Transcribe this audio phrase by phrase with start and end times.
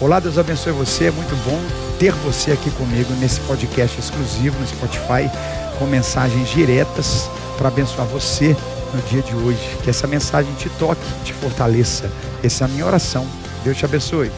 [0.00, 1.06] Olá, Deus abençoe você.
[1.06, 1.60] É muito bom
[1.98, 5.28] ter você aqui comigo nesse podcast exclusivo no Spotify
[5.76, 8.56] com mensagens diretas para abençoar você
[8.94, 9.76] no dia de hoje.
[9.82, 12.08] Que essa mensagem te toque, te fortaleça.
[12.44, 13.26] Essa é a minha oração.
[13.64, 14.30] Deus te abençoe.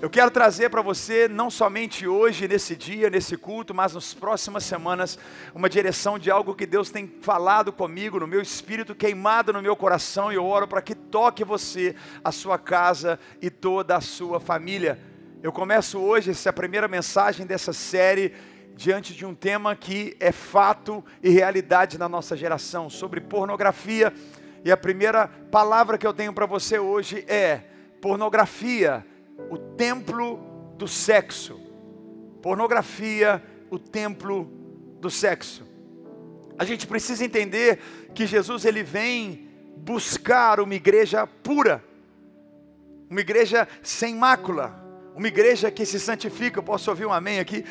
[0.00, 4.62] Eu quero trazer para você, não somente hoje, nesse dia, nesse culto, mas nas próximas
[4.62, 5.18] semanas,
[5.52, 9.74] uma direção de algo que Deus tem falado comigo, no meu espírito, queimado no meu
[9.74, 14.38] coração, e eu oro para que toque você, a sua casa e toda a sua
[14.38, 15.00] família.
[15.42, 18.32] Eu começo hoje, essa primeira mensagem dessa série,
[18.76, 24.14] diante de um tema que é fato e realidade na nossa geração, sobre pornografia.
[24.64, 27.62] E a primeira palavra que eu tenho para você hoje é
[28.00, 29.04] pornografia
[29.50, 30.40] o templo
[30.76, 31.60] do sexo.
[32.42, 34.44] Pornografia, o templo
[35.00, 35.66] do sexo.
[36.58, 37.78] A gente precisa entender
[38.14, 41.84] que Jesus ele vem buscar uma igreja pura,
[43.08, 46.58] uma igreja sem mácula, uma igreja que se santifica.
[46.58, 47.64] Eu posso ouvir um amém aqui?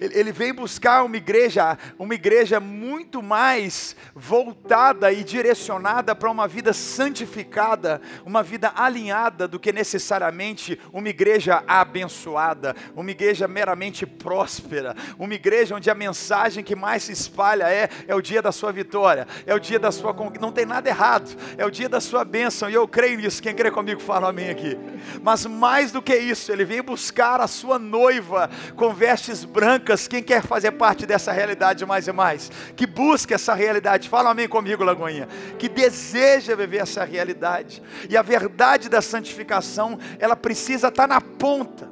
[0.00, 6.72] Ele vem buscar uma igreja, uma igreja muito mais voltada e direcionada para uma vida
[6.72, 15.34] santificada, uma vida alinhada do que necessariamente uma igreja abençoada, uma igreja meramente próspera, uma
[15.34, 19.26] igreja onde a mensagem que mais se espalha é é o dia da sua vitória,
[19.46, 22.68] é o dia da sua não tem nada errado, é o dia da sua bênção
[22.68, 23.42] e eu creio nisso.
[23.42, 24.76] Quem crê comigo fala amém aqui.
[25.22, 30.22] Mas mais do que isso, ele vem buscar a sua noiva com vestes brancas quem
[30.22, 32.50] quer fazer parte dessa realidade mais e mais?
[32.74, 35.28] Que busca essa realidade, fala amém comigo, Lagoinha.
[35.58, 37.82] Que deseja viver essa realidade.
[38.08, 41.90] E a verdade da santificação, ela precisa estar na ponta,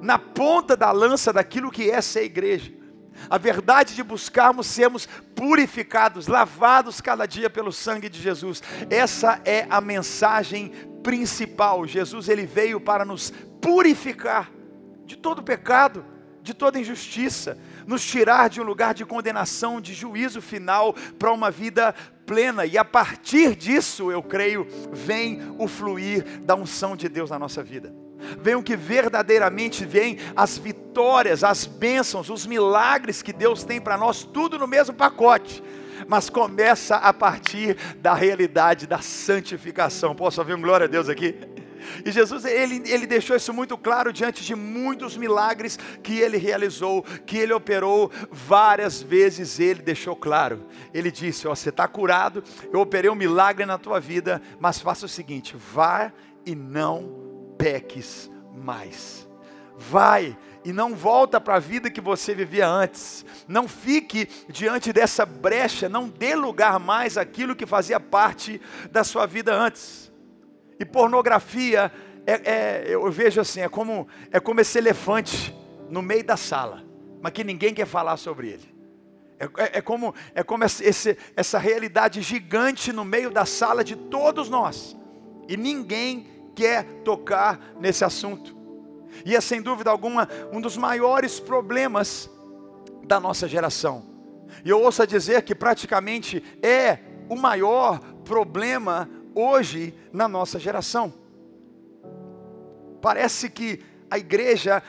[0.00, 2.72] na ponta da lança daquilo que é ser igreja.
[3.28, 8.62] A verdade de buscarmos sermos purificados, lavados cada dia pelo sangue de Jesus.
[8.88, 11.86] Essa é a mensagem principal.
[11.86, 14.50] Jesus ele veio para nos purificar
[15.04, 16.04] de todo pecado
[16.50, 17.56] de toda injustiça,
[17.86, 21.94] nos tirar de um lugar de condenação, de juízo final, para uma vida
[22.26, 22.66] plena.
[22.66, 27.62] E a partir disso, eu creio, vem o fluir da unção de Deus na nossa
[27.62, 27.94] vida.
[28.42, 33.96] Vem o que verdadeiramente vem, as vitórias, as bênçãos, os milagres que Deus tem para
[33.96, 35.62] nós, tudo no mesmo pacote
[36.08, 40.14] mas começa a partir da realidade da santificação.
[40.14, 41.36] Posso ouvir um glória a Deus aqui?
[42.04, 47.02] E Jesus, ele, ele deixou isso muito claro diante de muitos milagres que ele realizou,
[47.02, 50.66] que ele operou várias vezes, ele deixou claro.
[50.92, 52.42] Ele disse: Ó, você está curado,
[52.72, 56.12] eu operei um milagre na tua vida, mas faça o seguinte: vá
[56.44, 59.28] e não peques mais.
[59.76, 63.24] Vai e não volta para a vida que você vivia antes.
[63.48, 69.26] Não fique diante dessa brecha, não dê lugar mais àquilo que fazia parte da sua
[69.26, 70.09] vida antes.
[70.80, 71.92] E pornografia
[72.26, 75.54] é, é, eu vejo assim, é como, é como esse elefante
[75.90, 76.82] no meio da sala,
[77.20, 78.74] mas que ninguém quer falar sobre ele.
[79.38, 83.94] É, é, é como, é como esse, essa realidade gigante no meio da sala de
[83.94, 84.96] todos nós.
[85.46, 86.26] E ninguém
[86.56, 88.56] quer tocar nesse assunto.
[89.24, 92.30] E é sem dúvida alguma um dos maiores problemas
[93.06, 94.04] da nossa geração.
[94.64, 96.98] E eu ouço dizer que praticamente é
[97.28, 101.12] o maior problema hoje na nossa geração.
[103.00, 104.82] Parece que a igreja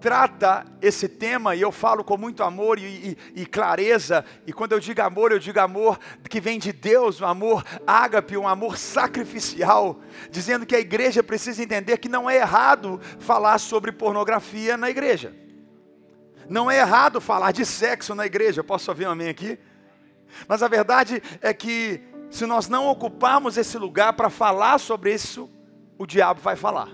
[0.00, 4.72] trata esse tema, e eu falo com muito amor e, e, e, clareza, e quando
[4.72, 8.78] eu digo amor, eu digo amor que vem de Deus, um amor ágape, um amor
[8.78, 14.88] sacrificial, dizendo que a igreja precisa entender que não é errado falar sobre pornografia na
[14.88, 15.34] igreja.
[16.48, 18.64] Não é errado falar de sexo na igreja.
[18.64, 19.56] Posso ouvir um amém aqui?
[20.48, 25.50] Mas a verdade é que se nós não ocuparmos esse lugar para falar sobre isso,
[25.98, 26.88] o diabo vai falar.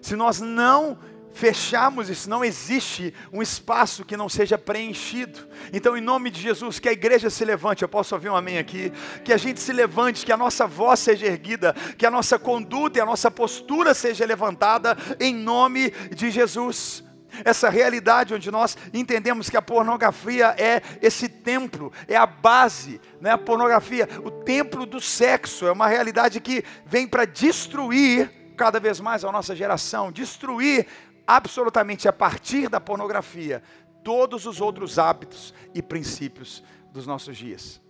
[0.00, 0.98] Se nós não
[1.32, 5.48] fecharmos isso, não existe um espaço que não seja preenchido.
[5.72, 8.58] Então, em nome de Jesus, que a igreja se levante, eu posso ouvir um amém
[8.58, 8.92] aqui,
[9.24, 12.98] que a gente se levante, que a nossa voz seja erguida, que a nossa conduta
[12.98, 17.02] e a nossa postura seja levantada, em nome de Jesus
[17.44, 23.30] essa realidade onde nós entendemos que a pornografia é esse templo, é a base, né?
[23.30, 29.00] a pornografia, o templo do sexo, é uma realidade que vem para destruir cada vez
[29.00, 30.86] mais a nossa geração, destruir
[31.26, 33.62] absolutamente a partir da pornografia
[34.02, 36.62] todos os outros hábitos e princípios
[36.92, 37.80] dos nossos dias.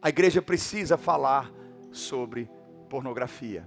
[0.00, 1.50] A igreja precisa falar
[1.92, 2.50] sobre
[2.90, 3.64] pornografia,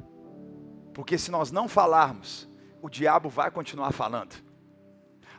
[0.94, 2.48] porque se nós não falarmos,
[2.86, 4.36] o diabo vai continuar falando.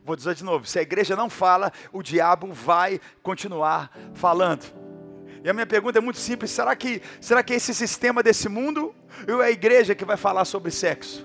[0.04, 4.64] Vou dizer de novo: se a igreja não fala, o diabo vai continuar falando.
[5.44, 8.92] E a minha pergunta é muito simples: será que, será que esse sistema desse mundo
[9.28, 11.24] Ou é a igreja que vai falar sobre sexo?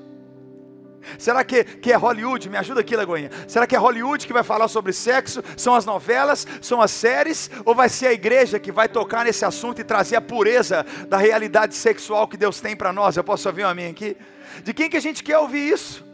[1.18, 2.48] Será que, que é Hollywood?
[2.48, 3.32] Me ajuda aqui, Lagoinha.
[3.48, 5.44] Será que é Hollywood que vai falar sobre sexo?
[5.58, 6.46] São as novelas?
[6.62, 7.50] São as séries?
[7.66, 11.18] Ou vai ser a igreja que vai tocar nesse assunto e trazer a pureza da
[11.18, 13.18] realidade sexual que Deus tem para nós?
[13.18, 14.16] Eu posso ouvir um amém aqui?
[14.64, 16.11] De quem que a gente quer ouvir isso?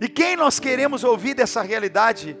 [0.00, 2.36] E quem nós queremos ouvir dessa realidade?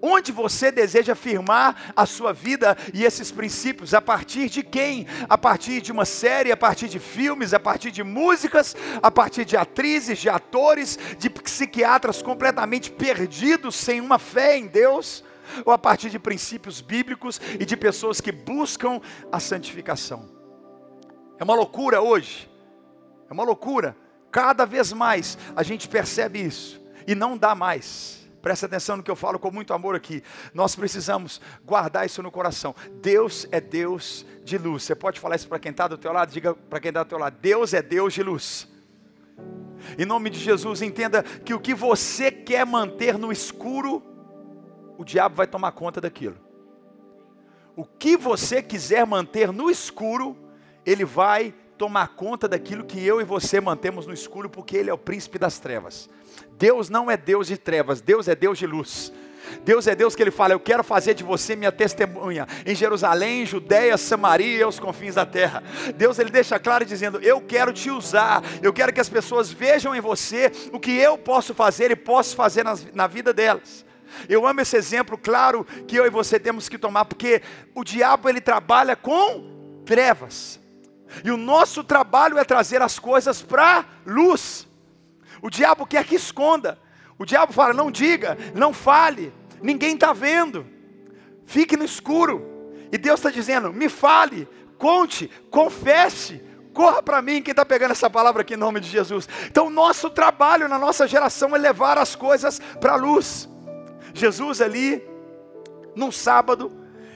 [0.00, 3.94] Onde você deseja firmar a sua vida e esses princípios?
[3.94, 5.06] A partir de quem?
[5.28, 9.44] A partir de uma série, a partir de filmes, a partir de músicas, a partir
[9.44, 15.24] de atrizes, de atores, de psiquiatras completamente perdidos, sem uma fé em Deus?
[15.64, 19.00] Ou a partir de princípios bíblicos e de pessoas que buscam
[19.32, 20.30] a santificação?
[21.38, 22.48] É uma loucura hoje,
[23.28, 23.96] é uma loucura.
[24.30, 28.18] Cada vez mais a gente percebe isso e não dá mais.
[28.40, 30.22] Presta atenção no que eu falo com muito amor aqui.
[30.54, 32.74] Nós precisamos guardar isso no coração.
[33.02, 34.84] Deus é Deus de luz.
[34.84, 36.30] Você pode falar isso para quem está do teu lado?
[36.30, 37.36] Diga para quem está do teu lado.
[37.40, 38.68] Deus é Deus de luz.
[39.98, 44.02] Em nome de Jesus, entenda que o que você quer manter no escuro,
[44.96, 46.36] o diabo vai tomar conta daquilo.
[47.74, 50.36] O que você quiser manter no escuro,
[50.84, 54.92] ele vai tomar conta daquilo que eu e você mantemos no escuro, porque ele é
[54.92, 56.10] o príncipe das trevas.
[56.58, 59.12] Deus não é Deus de trevas, Deus é Deus de luz.
[59.64, 63.46] Deus é Deus que Ele fala: Eu quero fazer de você minha testemunha em Jerusalém,
[63.46, 65.62] Judéia, Samaria e aos confins da terra.
[65.96, 69.94] Deus Ele deixa claro dizendo: Eu quero te usar, eu quero que as pessoas vejam
[69.94, 73.86] em você o que eu posso fazer e posso fazer nas, na vida delas.
[74.28, 77.42] Eu amo esse exemplo, claro que eu e você temos que tomar, porque
[77.74, 80.58] o diabo ele trabalha com trevas,
[81.24, 84.66] e o nosso trabalho é trazer as coisas para luz.
[85.42, 86.78] O diabo quer que esconda.
[87.18, 90.66] O diabo fala: não diga, não fale, ninguém está vendo,
[91.46, 92.58] fique no escuro.
[92.92, 97.42] E Deus está dizendo: me fale, conte, confesse, corra para mim.
[97.42, 99.28] Quem está pegando essa palavra aqui em nome de Jesus?
[99.46, 103.48] Então, nosso trabalho na nossa geração é levar as coisas para a luz.
[104.14, 105.02] Jesus ali,
[105.94, 106.72] num sábado,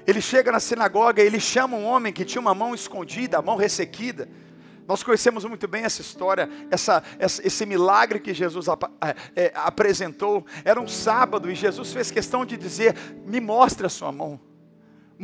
[0.07, 3.57] ele chega na sinagoga, ele chama um homem que tinha uma mão escondida, a mão
[3.57, 4.29] ressequida.
[4.87, 8.85] Nós conhecemos muito bem essa história, essa, essa, esse milagre que Jesus ap,
[9.35, 10.45] é, apresentou.
[10.65, 14.41] Era um sábado e Jesus fez questão de dizer: Me mostre a sua mão.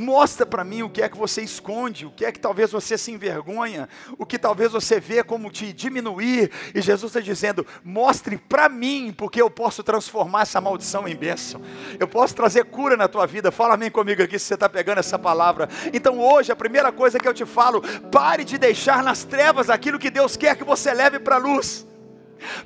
[0.01, 2.97] Mostra para mim o que é que você esconde, o que é que talvez você
[2.97, 6.53] se envergonha, o que talvez você vê como te diminuir.
[6.73, 11.61] E Jesus está dizendo: mostre para mim, porque eu posso transformar essa maldição em bênção.
[11.99, 13.51] Eu posso trazer cura na tua vida.
[13.51, 15.69] Fala amém comigo aqui se você está pegando essa palavra.
[15.93, 19.99] Então hoje a primeira coisa que eu te falo: pare de deixar nas trevas aquilo
[19.99, 21.89] que Deus quer que você leve para a luz.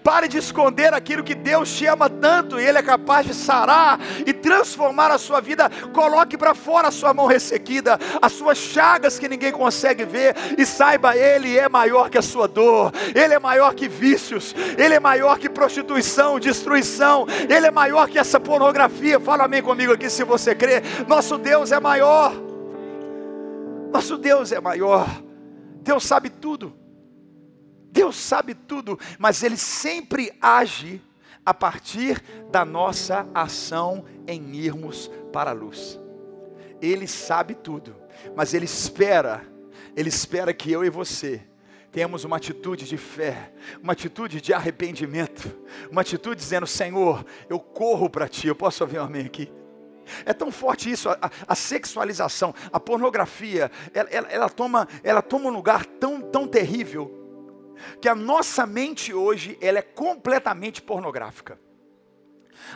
[0.02, 3.98] Pare de esconder aquilo que Deus te ama tanto e Ele é capaz de sarar
[4.26, 5.70] e transformar a sua vida.
[5.92, 10.66] Coloque para fora a sua mão ressequida, as suas chagas que ninguém consegue ver e
[10.66, 15.00] saiba, Ele é maior que a sua dor, Ele é maior que vícios, Ele é
[15.00, 19.20] maior que prostituição, destruição, Ele é maior que essa pornografia.
[19.20, 20.82] Fala amém comigo aqui se você crê.
[21.06, 22.32] Nosso Deus é maior.
[23.92, 25.06] Nosso Deus é maior.
[25.82, 26.81] Deus sabe tudo.
[27.92, 31.00] Deus sabe tudo, mas Ele sempre age
[31.44, 36.00] a partir da nossa ação em irmos para a luz.
[36.80, 37.94] Ele sabe tudo,
[38.34, 39.46] mas Ele espera,
[39.94, 41.46] Ele espera que eu e você
[41.92, 43.52] tenhamos uma atitude de fé,
[43.82, 45.54] uma atitude de arrependimento,
[45.90, 48.48] uma atitude dizendo: Senhor, eu corro para Ti.
[48.48, 49.52] Eu posso ouvir um amém aqui?
[50.24, 55.50] É tão forte isso, a, a sexualização, a pornografia, ela, ela, ela, toma, ela toma
[55.50, 57.21] um lugar tão, tão terrível
[58.00, 61.58] que a nossa mente hoje ela é completamente pornográfica.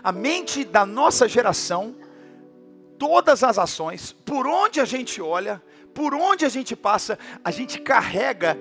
[0.02, 1.96] A mente da nossa geração,
[2.98, 5.62] todas as ações, por onde a gente olha,
[5.94, 8.58] por onde a gente passa, a gente carrega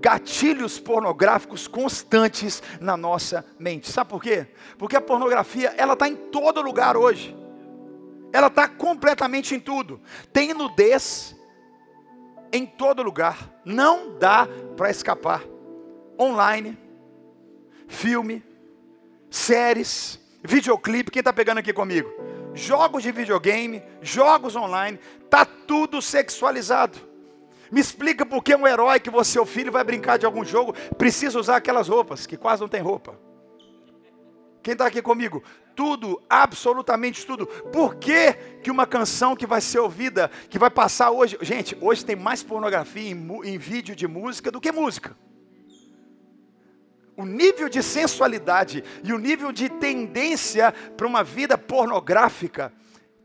[0.00, 3.90] gatilhos pornográficos constantes na nossa mente.
[3.90, 4.46] Sabe por quê?
[4.78, 7.36] Porque a pornografia ela está em todo lugar hoje.
[8.32, 10.00] Ela está completamente em tudo.
[10.32, 11.34] Tem nudez
[12.52, 13.50] em todo lugar.
[13.64, 15.42] Não dá para escapar
[16.18, 16.76] online,
[17.86, 18.42] filme,
[19.30, 21.10] séries, videoclipe.
[21.10, 22.10] Quem está pegando aqui comigo?
[22.54, 24.98] Jogos de videogame, jogos online,
[25.30, 26.98] tá tudo sexualizado.
[27.70, 30.72] Me explica por que um herói que você, o filho, vai brincar de algum jogo,
[30.96, 33.18] precisa usar aquelas roupas, que quase não tem roupa.
[34.62, 35.42] Quem está aqui comigo?
[35.76, 37.46] Tudo, absolutamente tudo.
[37.46, 38.32] Por que,
[38.62, 41.38] que uma canção que vai ser ouvida, que vai passar hoje.
[41.40, 45.16] Gente, hoje tem mais pornografia em, em vídeo de música do que música
[47.18, 52.72] o nível de sensualidade e o nível de tendência para uma vida pornográfica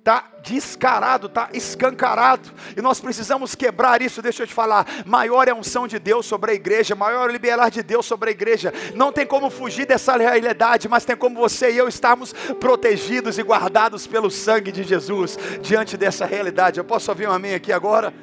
[0.03, 2.51] Está descarado, está escancarado.
[2.75, 4.21] E nós precisamos quebrar isso.
[4.21, 4.85] Deixa eu te falar.
[5.05, 8.05] Maior é a unção de Deus sobre a igreja, maior é o liberar de Deus
[8.05, 8.73] sobre a igreja.
[8.95, 13.43] Não tem como fugir dessa realidade, mas tem como você e eu estarmos protegidos e
[13.43, 16.81] guardados pelo sangue de Jesus diante dessa realidade.
[16.81, 18.13] Eu posso ouvir um amém aqui agora?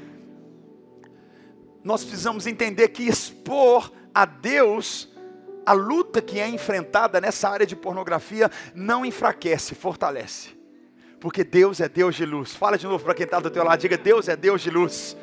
[1.83, 5.09] Nós precisamos entender que expor a Deus
[5.65, 10.51] a luta que é enfrentada nessa área de pornografia não enfraquece, fortalece.
[11.21, 12.55] Porque Deus é Deus de luz.
[12.55, 15.17] Fala de novo para quem está do teu lado, diga: Deus é Deus de luz.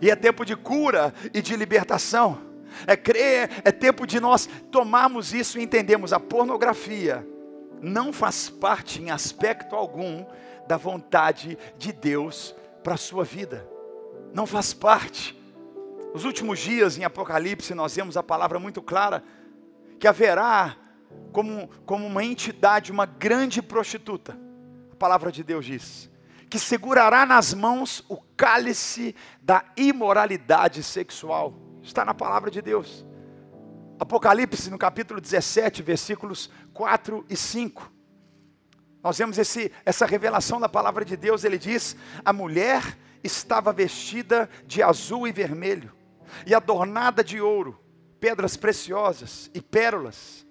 [0.00, 2.38] E é tempo de cura e de libertação.
[2.86, 7.26] É crer, é tempo de nós tomarmos isso e entendermos a pornografia
[7.82, 10.24] não faz parte em aspecto algum
[10.68, 13.68] da vontade de Deus para a sua vida.
[14.32, 15.36] Não faz parte.
[16.14, 19.24] Nos últimos dias em Apocalipse nós vemos a palavra muito clara
[20.02, 20.76] que haverá
[21.32, 24.36] como, como uma entidade, uma grande prostituta
[25.02, 26.08] palavra de Deus diz:
[26.48, 31.58] que segurará nas mãos o cálice da imoralidade sexual.
[31.82, 33.04] Está na palavra de Deus.
[33.98, 37.90] Apocalipse, no capítulo 17, versículos 4 e 5.
[39.02, 41.42] Nós vemos esse, essa revelação da palavra de Deus.
[41.42, 45.92] Ele diz: A mulher estava vestida de azul e vermelho,
[46.46, 47.81] e adornada de ouro,
[48.22, 50.46] pedras preciosas e pérolas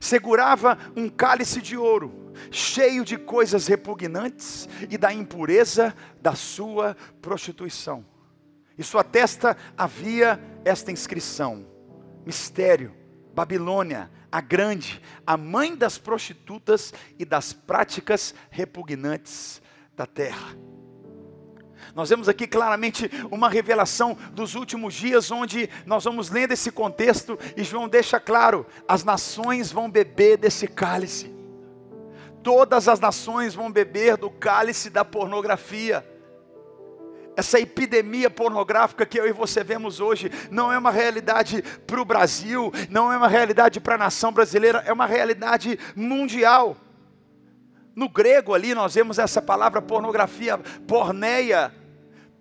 [0.00, 8.04] segurava um cálice de ouro, cheio de coisas repugnantes e da impureza da sua prostituição.
[8.76, 11.64] Em sua testa havia esta inscrição:
[12.26, 12.92] Mistério,
[13.32, 19.62] Babilônia, a grande, a mãe das prostitutas e das práticas repugnantes
[19.94, 20.56] da terra.
[21.94, 27.38] Nós vemos aqui claramente uma revelação dos últimos dias, onde nós vamos lendo esse contexto
[27.56, 31.32] e João deixa claro: as nações vão beber desse cálice.
[32.42, 36.04] Todas as nações vão beber do cálice da pornografia.
[37.36, 42.04] Essa epidemia pornográfica que eu e você vemos hoje não é uma realidade para o
[42.04, 46.76] Brasil, não é uma realidade para a nação brasileira, é uma realidade mundial.
[47.94, 51.72] No grego ali nós vemos essa palavra pornografia, porneia,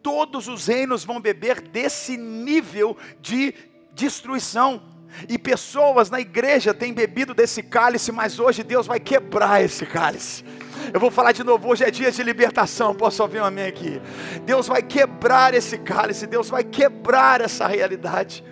[0.01, 3.53] todos os reinos vão beber desse nível de
[3.93, 4.81] destruição.
[5.27, 10.43] E pessoas na igreja têm bebido desse cálice, mas hoje Deus vai quebrar esse cálice.
[10.93, 14.01] Eu vou falar de novo, hoje é dia de libertação, posso ouvir um amém aqui?
[14.45, 18.43] Deus vai quebrar esse cálice, Deus vai quebrar essa realidade.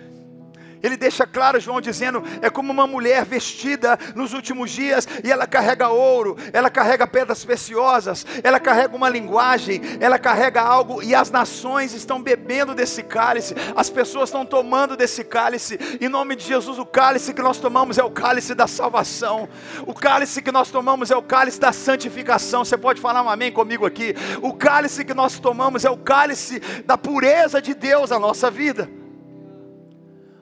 [0.82, 5.46] Ele deixa claro, João dizendo, é como uma mulher vestida nos últimos dias e ela
[5.46, 11.30] carrega ouro, ela carrega pedras preciosas, ela carrega uma linguagem, ela carrega algo e as
[11.30, 15.78] nações estão bebendo desse cálice, as pessoas estão tomando desse cálice.
[16.00, 19.48] Em nome de Jesus, o cálice que nós tomamos é o cálice da salvação.
[19.86, 22.64] O cálice que nós tomamos é o cálice da santificação.
[22.64, 24.14] Você pode falar um amém comigo aqui?
[24.40, 28.99] O cálice que nós tomamos é o cálice da pureza de Deus na nossa vida.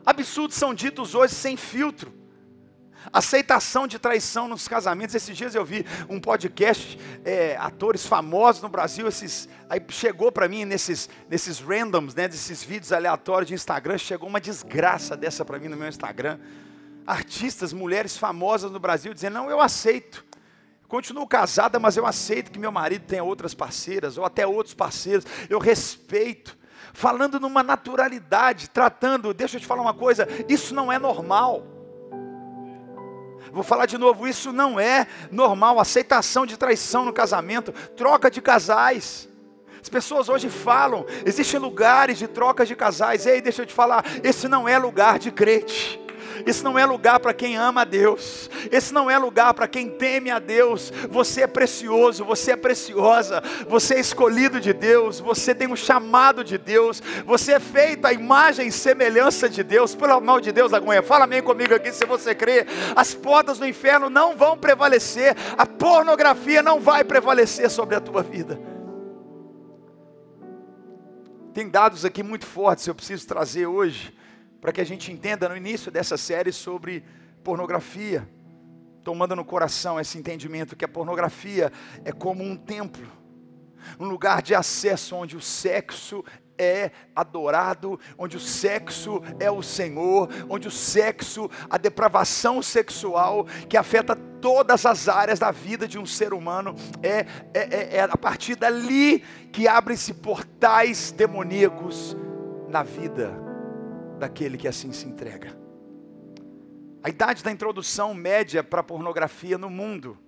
[0.09, 2.15] Absurdos são ditos hoje sem filtro.
[3.13, 5.15] Aceitação de traição nos casamentos.
[5.15, 10.49] Esses dias eu vi um podcast, é, atores famosos no Brasil, esses, aí chegou para
[10.49, 15.59] mim nesses, nesses randoms, né, desses vídeos aleatórios de Instagram, chegou uma desgraça dessa para
[15.59, 16.39] mim no meu Instagram.
[17.07, 20.25] Artistas, mulheres famosas no Brasil dizendo: Não, eu aceito.
[20.89, 25.27] Continuo casada, mas eu aceito que meu marido tenha outras parceiras, ou até outros parceiros.
[25.51, 26.58] Eu respeito
[26.93, 31.65] falando numa naturalidade, tratando, deixa eu te falar uma coisa, isso não é normal.
[33.53, 38.41] Vou falar de novo, isso não é normal, aceitação de traição no casamento, troca de
[38.41, 39.29] casais.
[39.81, 43.27] As pessoas hoje falam, existem lugares de troca de casais.
[43.27, 46.08] Ei, deixa eu te falar, esse não é lugar de crente.
[46.47, 48.51] Esse não é lugar para quem ama a Deus.
[48.71, 50.93] Esse não é lugar para quem teme a Deus.
[51.11, 53.43] Você é precioso, você é preciosa.
[53.69, 55.21] Você é escolhido de Deus.
[55.21, 57.03] Você tem um chamado de Deus.
[57.25, 59.95] Você é feito à imagem e semelhança de Deus.
[59.95, 62.67] Pelo amor de Deus, Agonha, fala amém comigo aqui se você crê.
[62.95, 65.37] As portas do inferno não vão prevalecer.
[65.57, 68.61] A pornografia não vai prevalecer sobre a tua vida.
[71.53, 74.17] Tem dados aqui muito fortes, eu preciso trazer hoje
[74.69, 77.03] para que a gente entenda no início dessa série sobre
[77.43, 78.29] pornografia,
[79.03, 81.73] tomando no coração esse entendimento que a pornografia
[82.05, 83.11] é como um templo,
[83.99, 86.23] um lugar de acesso onde o sexo
[86.59, 93.77] é adorado, onde o sexo é o Senhor, onde o sexo, a depravação sexual que
[93.79, 97.21] afeta todas as áreas da vida de um ser humano, é,
[97.55, 99.21] é, é, é a partir dali
[99.51, 102.15] que abrem-se portais demoníacos
[102.69, 103.48] na vida
[104.19, 105.57] daquele que assim se entrega.
[107.03, 110.19] A idade da introdução média para pornografia no mundo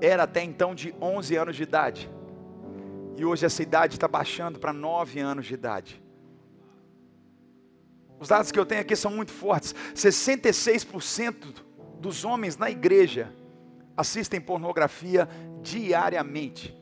[0.00, 2.10] era até então de 11 anos de idade.
[3.16, 6.02] E hoje essa idade está baixando para 9 anos de idade.
[8.18, 9.74] Os dados que eu tenho aqui são muito fortes.
[9.94, 11.62] 66%
[12.00, 13.32] dos homens na igreja
[13.96, 15.28] assistem pornografia
[15.62, 16.74] diariamente.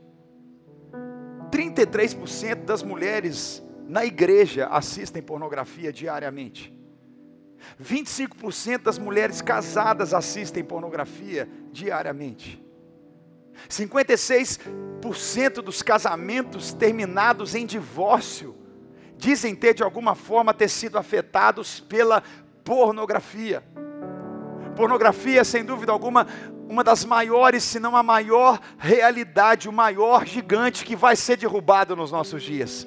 [1.50, 6.72] 33% das mulheres na igreja assistem pornografia diariamente.
[7.82, 12.62] 25% das mulheres casadas assistem pornografia diariamente.
[13.68, 18.56] 56% dos casamentos terminados em divórcio
[19.16, 22.22] dizem ter de alguma forma ter sido afetados pela
[22.64, 23.62] pornografia.
[24.76, 26.26] Pornografia, sem dúvida alguma,
[26.68, 31.94] uma das maiores, se não a maior realidade, o maior gigante que vai ser derrubado
[31.94, 32.86] nos nossos dias.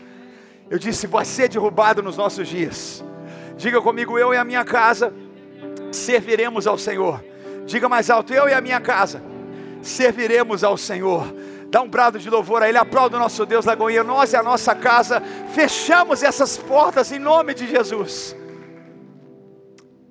[0.70, 3.04] Eu disse, vai ser derrubado nos nossos dias.
[3.56, 5.14] Diga comigo, eu e a minha casa
[5.92, 7.24] serviremos ao Senhor.
[7.66, 9.22] Diga mais alto, eu e a minha casa
[9.82, 11.34] serviremos ao Senhor.
[11.70, 14.04] Dá um brado de louvor a Ele, aplauda o nosso Deus, Lagoinha.
[14.04, 15.22] Nós e a nossa casa
[15.54, 18.36] fechamos essas portas em nome de Jesus.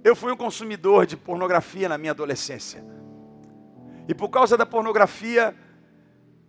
[0.04, 2.84] Eu fui um consumidor de pornografia na minha adolescência.
[4.08, 5.54] E por causa da pornografia,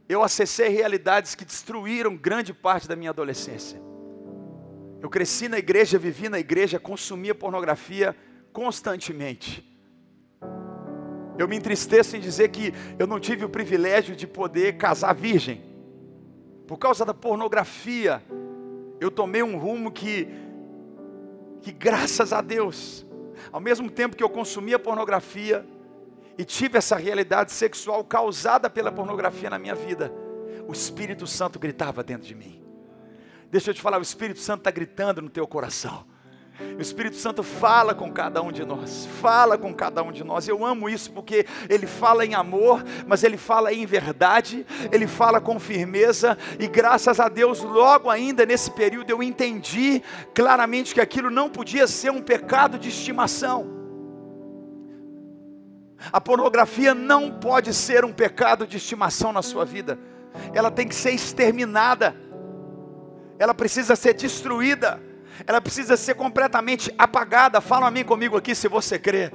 [0.07, 3.81] eu acessei realidades que destruíram grande parte da minha adolescência.
[5.01, 8.15] Eu cresci na igreja, vivi na igreja, consumia pornografia
[8.51, 9.63] constantemente.
[11.37, 15.61] Eu me entristeço em dizer que eu não tive o privilégio de poder casar virgem.
[16.65, 18.23] Por causa da pornografia,
[18.99, 20.27] eu tomei um rumo que,
[21.61, 23.05] que graças a Deus,
[23.51, 25.63] ao mesmo tempo que eu consumia pornografia
[26.37, 30.11] e tive essa realidade sexual causada pela pornografia na minha vida,
[30.67, 32.66] o Espírito Santo gritava dentro de mim.
[33.49, 36.05] Deixa eu te falar, o Espírito Santo está gritando no teu coração.
[36.77, 40.47] O Espírito Santo fala com cada um de nós, fala com cada um de nós.
[40.47, 45.39] Eu amo isso porque ele fala em amor, mas ele fala em verdade, ele fala
[45.39, 50.01] com firmeza, e graças a Deus, logo ainda nesse período, eu entendi
[50.33, 53.77] claramente que aquilo não podia ser um pecado de estimação.
[56.11, 59.99] A pornografia não pode ser um pecado de estimação na sua vida,
[60.53, 62.15] ela tem que ser exterminada,
[63.39, 64.99] ela precisa ser destruída
[65.45, 67.61] ela precisa ser completamente apagada.
[67.61, 69.31] Fala amém comigo aqui se você crê.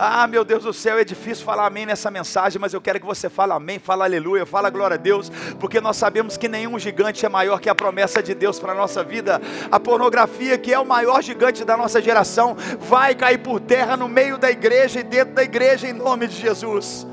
[0.00, 3.06] Ah, meu Deus do céu, é difícil falar amém nessa mensagem, mas eu quero que
[3.06, 7.26] você fale amém, fala aleluia, fala glória a Deus, porque nós sabemos que nenhum gigante
[7.26, 9.42] é maior que a promessa de Deus para a nossa vida.
[9.72, 14.08] A pornografia, que é o maior gigante da nossa geração, vai cair por terra no
[14.08, 17.04] meio da igreja e dentro da igreja, em nome de Jesus.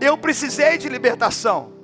[0.00, 1.75] Eu precisei de libertação.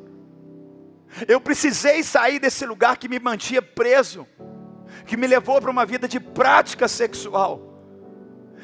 [1.28, 4.26] Eu precisei sair desse lugar que me mantinha preso
[5.06, 7.68] que me levou para uma vida de prática sexual.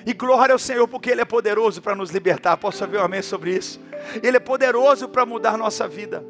[0.06, 2.56] E glória ao Senhor, porque Ele é poderoso para nos libertar.
[2.56, 3.80] Posso ouvir um amém sobre isso?
[4.22, 6.24] Ele é poderoso para mudar nossa vida.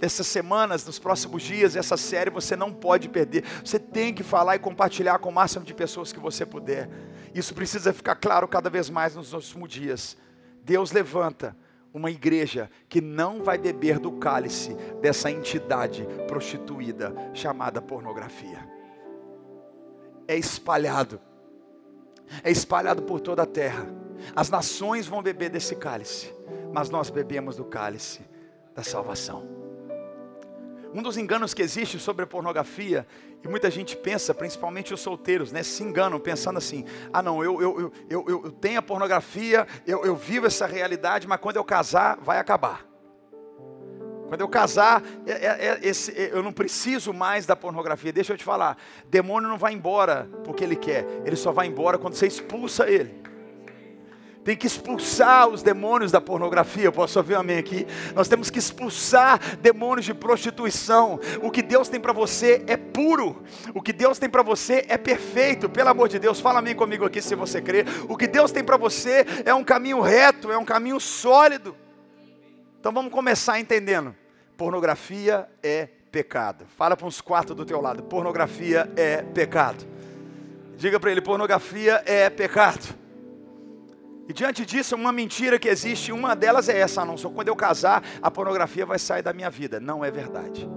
[0.00, 3.44] Essas semanas, nos próximos dias, essa série você não pode perder.
[3.64, 6.88] Você tem que falar e compartilhar com o máximo de pessoas que você puder.
[7.34, 10.16] Isso precisa ficar claro cada vez mais nos últimos dias.
[10.62, 11.56] Deus levanta
[11.92, 18.68] uma igreja que não vai beber do cálice dessa entidade prostituída chamada pornografia.
[20.26, 21.20] É espalhado,
[22.42, 23.86] é espalhado por toda a terra.
[24.34, 26.34] As nações vão beber desse cálice,
[26.72, 28.20] mas nós bebemos do cálice
[28.74, 29.67] da salvação.
[30.94, 33.06] Um dos enganos que existe sobre a pornografia,
[33.44, 37.60] e muita gente pensa, principalmente os solteiros, né, se enganam pensando assim: ah, não, eu,
[37.60, 42.18] eu, eu, eu, tenho a pornografia, eu, eu vivo essa realidade, mas quando eu casar,
[42.22, 42.86] vai acabar.
[44.28, 48.12] Quando eu casar, é, é, é, eu não preciso mais da pornografia.
[48.12, 48.76] Deixa eu te falar:
[49.08, 53.27] demônio não vai embora porque ele quer, ele só vai embora quando você expulsa ele
[54.48, 56.90] tem que expulsar os demônios da pornografia.
[56.90, 57.86] Posso ouvir um amém aqui?
[58.14, 61.20] Nós temos que expulsar demônios de prostituição.
[61.42, 63.42] O que Deus tem para você é puro.
[63.74, 65.68] O que Deus tem para você é perfeito.
[65.68, 67.84] Pelo amor de Deus, fala amém comigo aqui se você crê.
[68.08, 71.76] O que Deus tem para você é um caminho reto, é um caminho sólido.
[72.80, 74.16] Então vamos começar entendendo.
[74.56, 76.64] Pornografia é pecado.
[76.74, 78.02] Fala para uns quatro do teu lado.
[78.04, 79.86] Pornografia é pecado.
[80.74, 82.97] Diga para ele: pornografia é pecado.
[84.28, 87.56] E diante disso, uma mentira que existe, uma delas é essa, não só quando eu
[87.56, 89.80] casar, a pornografia vai sair da minha vida.
[89.80, 90.68] Não é verdade.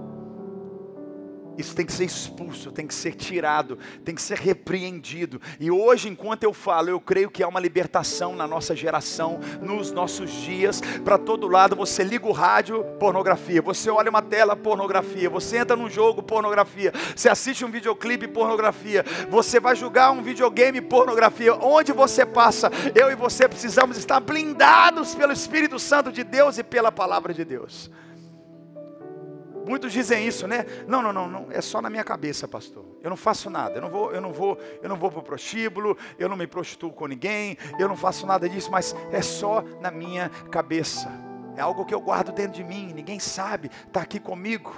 [1.56, 5.40] Isso tem que ser expulso, tem que ser tirado, tem que ser repreendido.
[5.60, 9.92] E hoje, enquanto eu falo, eu creio que há uma libertação na nossa geração, nos
[9.92, 10.80] nossos dias.
[11.04, 13.60] Para todo lado, você liga o rádio, pornografia.
[13.62, 15.28] Você olha uma tela, pornografia.
[15.28, 16.92] Você entra num jogo, pornografia.
[17.14, 19.04] Você assiste um videoclipe, pornografia.
[19.28, 21.54] Você vai jogar um videogame, pornografia.
[21.54, 26.64] Onde você passa, eu e você precisamos estar blindados pelo Espírito Santo de Deus e
[26.64, 27.90] pela palavra de Deus.
[29.66, 30.66] Muitos dizem isso, né?
[30.86, 32.84] Não, não, não, não, é só na minha cabeça, pastor.
[33.02, 33.76] Eu não faço nada.
[33.76, 36.46] Eu não vou, eu não vou, eu não vou para o prostíbulo, eu não me
[36.46, 41.08] prostituo com ninguém, eu não faço nada disso, mas é só na minha cabeça.
[41.56, 44.74] É algo que eu guardo dentro de mim, ninguém sabe, está aqui comigo.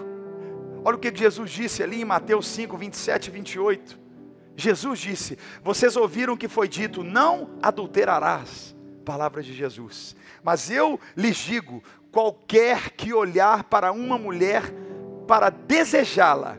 [0.85, 3.99] Olha o que Jesus disse ali em Mateus 5, 27 e 28.
[4.57, 8.75] Jesus disse: Vocês ouviram que foi dito, não adulterarás.
[9.05, 10.17] Palavra de Jesus.
[10.43, 14.62] Mas eu lhes digo: qualquer que olhar para uma mulher
[15.27, 16.59] para desejá-la,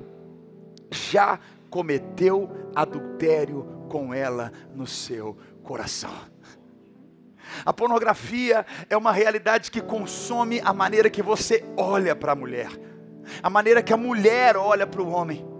[0.91, 6.13] já cometeu adultério com ela no seu coração.
[7.65, 12.69] A pornografia é uma realidade que consome a maneira que você olha para a mulher,
[13.41, 15.54] a maneira que a mulher olha para o homem.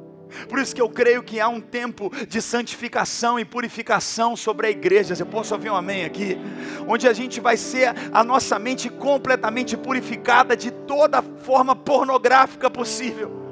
[0.49, 4.69] Por isso que eu creio que há um tempo de santificação e purificação sobre a
[4.69, 5.15] igreja.
[5.15, 6.37] Você posso ouvir um amém aqui?
[6.87, 13.44] Onde a gente vai ser a nossa mente completamente purificada de toda forma pornográfica possível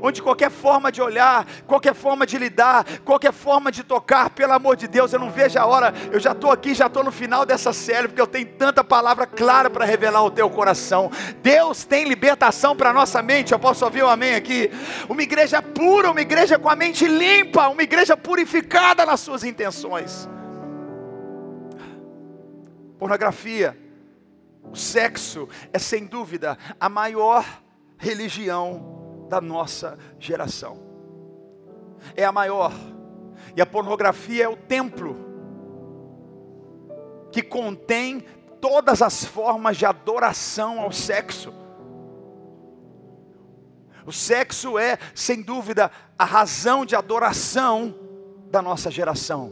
[0.00, 4.76] onde qualquer forma de olhar, qualquer forma de lidar, qualquer forma de tocar, pelo amor
[4.76, 7.44] de Deus, eu não vejo a hora, eu já estou aqui, já estou no final
[7.44, 11.10] dessa série, porque eu tenho tanta palavra clara para revelar o teu coração.
[11.42, 14.70] Deus tem libertação para nossa mente, eu posso ouvir um amém aqui?
[15.08, 20.28] Uma igreja pura, uma igreja com a mente limpa, uma igreja purificada nas suas intenções.
[22.98, 23.76] Pornografia,
[24.62, 27.44] o sexo é sem dúvida a maior
[27.98, 29.01] religião
[29.32, 30.78] da nossa geração.
[32.14, 32.70] É a maior.
[33.56, 35.16] E a pornografia é o templo
[37.30, 38.22] que contém
[38.60, 41.50] todas as formas de adoração ao sexo.
[44.04, 47.94] O sexo é, sem dúvida, a razão de adoração
[48.50, 49.50] da nossa geração.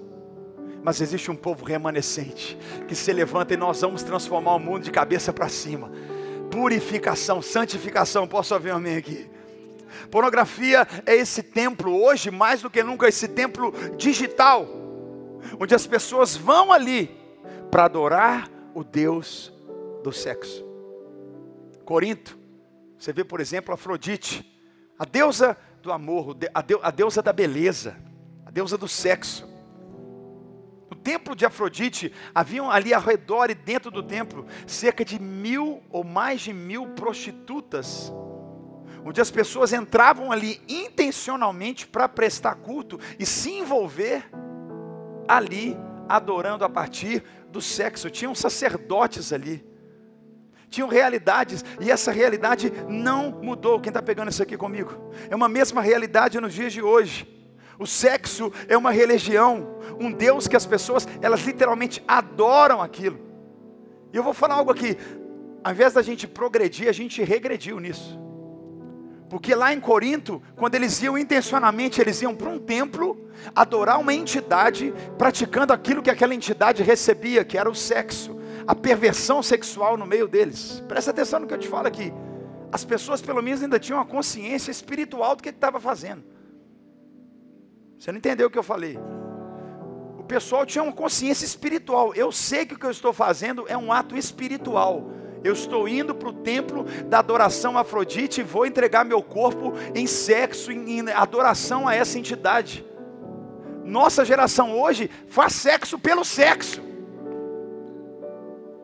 [0.82, 4.90] Mas existe um povo remanescente que se levanta e nós vamos transformar o mundo de
[4.90, 5.90] cabeça para cima.
[6.50, 8.28] Purificação, santificação.
[8.28, 9.39] Posso ouvir um amém aqui?
[10.10, 14.66] Pornografia é esse templo, hoje mais do que nunca, esse templo digital,
[15.58, 17.10] onde as pessoas vão ali
[17.70, 19.52] para adorar o Deus
[20.02, 20.64] do sexo.
[21.84, 22.38] Corinto,
[22.98, 24.46] você vê, por exemplo, Afrodite,
[24.98, 26.36] a deusa do amor,
[26.82, 27.96] a deusa da beleza,
[28.44, 29.48] a deusa do sexo.
[30.90, 35.82] No templo de Afrodite, haviam ali ao redor e dentro do templo cerca de mil
[35.88, 38.12] ou mais de mil prostitutas
[39.04, 44.28] onde as pessoas entravam ali intencionalmente para prestar culto e se envolver
[45.26, 45.76] ali,
[46.08, 48.10] adorando a partir do sexo.
[48.10, 49.64] Tinham sacerdotes ali,
[50.68, 53.80] tinham realidades, e essa realidade não mudou.
[53.80, 55.12] Quem está pegando isso aqui comigo?
[55.28, 57.28] É uma mesma realidade nos dias de hoje.
[57.78, 63.18] O sexo é uma religião, um Deus que as pessoas, elas literalmente adoram aquilo.
[64.12, 64.98] E eu vou falar algo aqui,
[65.64, 68.20] ao invés da gente progredir, a gente regrediu nisso.
[69.30, 74.12] Porque lá em Corinto, quando eles iam intencionalmente, eles iam para um templo adorar uma
[74.12, 80.04] entidade, praticando aquilo que aquela entidade recebia, que era o sexo, a perversão sexual no
[80.04, 80.82] meio deles.
[80.88, 82.12] Presta atenção no que eu te falo aqui.
[82.72, 86.24] As pessoas, pelo menos, ainda tinham uma consciência espiritual do que estava fazendo.
[87.96, 88.98] Você não entendeu o que eu falei?
[90.18, 92.12] O pessoal tinha uma consciência espiritual.
[92.16, 95.19] Eu sei que o que eu estou fazendo é um ato espiritual.
[95.42, 99.72] Eu estou indo para o templo da adoração a Afrodite e vou entregar meu corpo
[99.94, 102.84] em sexo, em, em adoração a essa entidade.
[103.84, 106.82] Nossa geração hoje faz sexo pelo sexo.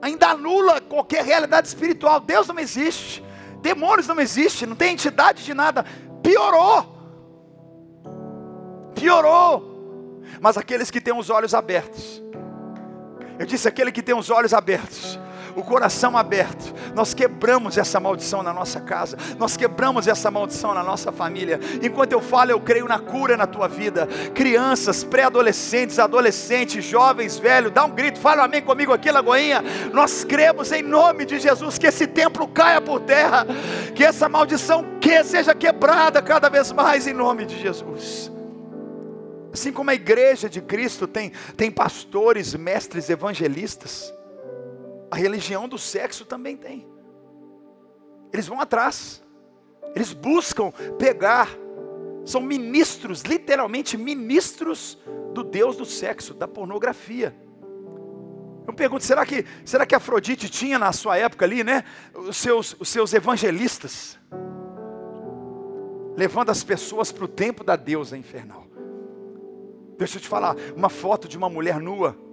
[0.01, 2.21] Ainda anula qualquer realidade espiritual.
[2.21, 3.23] Deus não existe.
[3.61, 4.67] Demônios não existem.
[4.67, 5.85] Não tem entidade de nada.
[6.23, 6.97] Piorou.
[8.95, 10.23] Piorou.
[10.41, 12.23] Mas aqueles que têm os olhos abertos.
[13.39, 15.19] Eu disse aquele que tem os olhos abertos
[15.57, 20.83] o coração aberto, nós quebramos essa maldição na nossa casa, nós quebramos essa maldição na
[20.83, 21.59] nossa família.
[21.83, 24.07] Enquanto eu falo, eu creio na cura na tua vida.
[24.35, 29.65] Crianças, pré-adolescentes, adolescentes, jovens, velhos, dá um grito, fala amém comigo aqui, Lagoinha.
[29.93, 33.47] Nós cremos em nome de Jesus que esse templo caia por terra,
[33.95, 38.31] que essa maldição que seja quebrada cada vez mais em nome de Jesus.
[39.53, 44.13] Assim como a igreja de Cristo tem, tem pastores, mestres, evangelistas,
[45.17, 46.87] a religião do sexo também tem.
[48.31, 49.25] Eles vão atrás,
[49.95, 51.49] eles buscam pegar
[52.27, 54.99] São ministros, literalmente ministros
[55.33, 57.35] do Deus do sexo, da pornografia.
[58.67, 61.85] Eu pergunto, será que, será que Afrodite tinha na sua época ali, né?
[62.15, 64.19] Os seus, os seus evangelistas,
[66.17, 68.67] levando as pessoas para o tempo da deusa infernal.
[69.97, 72.26] Deixa eu te falar, uma foto de uma mulher nua,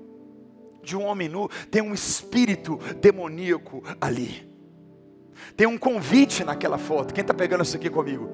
[0.84, 4.48] de um homem nu, tem um espírito demoníaco ali.
[5.56, 7.14] Tem um convite naquela foto.
[7.14, 8.30] Quem está pegando isso aqui comigo?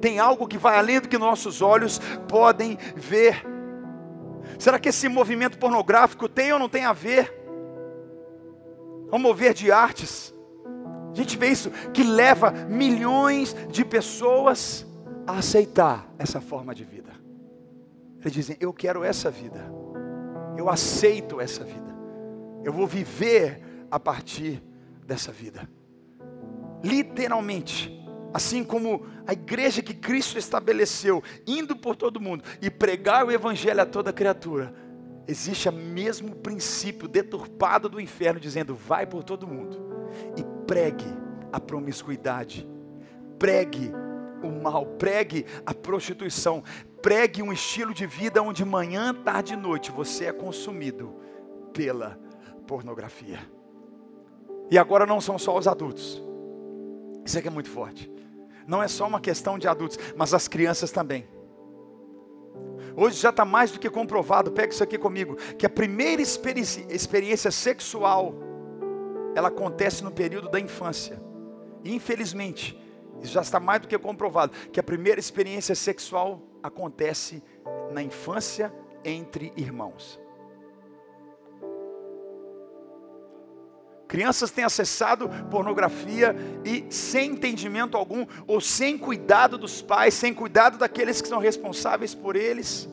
[0.00, 3.44] Tem algo que vai além do que nossos olhos podem ver.
[4.58, 7.32] Será que esse movimento pornográfico tem ou não tem a ver?
[9.12, 10.34] Um mover de artes.
[11.12, 14.86] A gente vê isso que leva milhões de pessoas
[15.26, 17.10] a aceitar essa forma de vida.
[18.20, 19.60] Eles dizem: Eu quero essa vida,
[20.56, 21.89] eu aceito essa vida,
[22.64, 24.62] eu vou viver a partir
[25.06, 25.68] dessa vida.
[26.82, 27.92] Literalmente,
[28.32, 33.80] assim como a igreja que Cristo estabeleceu, indo por todo mundo e pregar o evangelho
[33.80, 34.74] a toda criatura,
[35.26, 39.78] existe o mesmo princípio deturpado do inferno, dizendo: vai por todo mundo
[40.36, 41.06] e pregue
[41.52, 42.68] a promiscuidade,
[43.38, 43.92] pregue
[44.42, 46.62] o mal, pregue a prostituição,
[47.02, 51.14] pregue um estilo de vida onde manhã, tarde e noite você é consumido
[51.72, 52.18] pela
[52.70, 53.40] pornografia.
[54.70, 56.22] E agora não são só os adultos,
[57.26, 58.08] isso aqui é muito forte.
[58.64, 61.26] Não é só uma questão de adultos, mas as crianças também.
[62.96, 67.50] Hoje já está mais do que comprovado, pega isso aqui comigo, que a primeira experiência,
[67.50, 68.36] sexual,
[69.34, 71.20] ela acontece no período da infância.
[71.84, 72.80] Infelizmente,
[73.20, 77.42] isso já está mais do que comprovado, que a primeira experiência sexual acontece
[77.90, 78.72] na infância
[79.04, 80.20] entre irmãos.
[84.10, 90.76] Crianças têm acessado pornografia e sem entendimento algum, ou sem cuidado dos pais, sem cuidado
[90.76, 92.88] daqueles que são responsáveis por eles,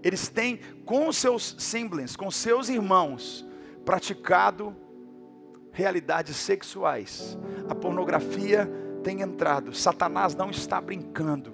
[0.00, 3.44] eles têm com seus siblings, com seus irmãos,
[3.84, 4.76] praticado
[5.72, 7.36] realidades sexuais.
[7.68, 8.70] A pornografia
[9.02, 11.52] tem entrado, Satanás não está brincando,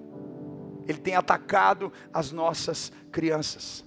[0.86, 3.82] ele tem atacado as nossas crianças.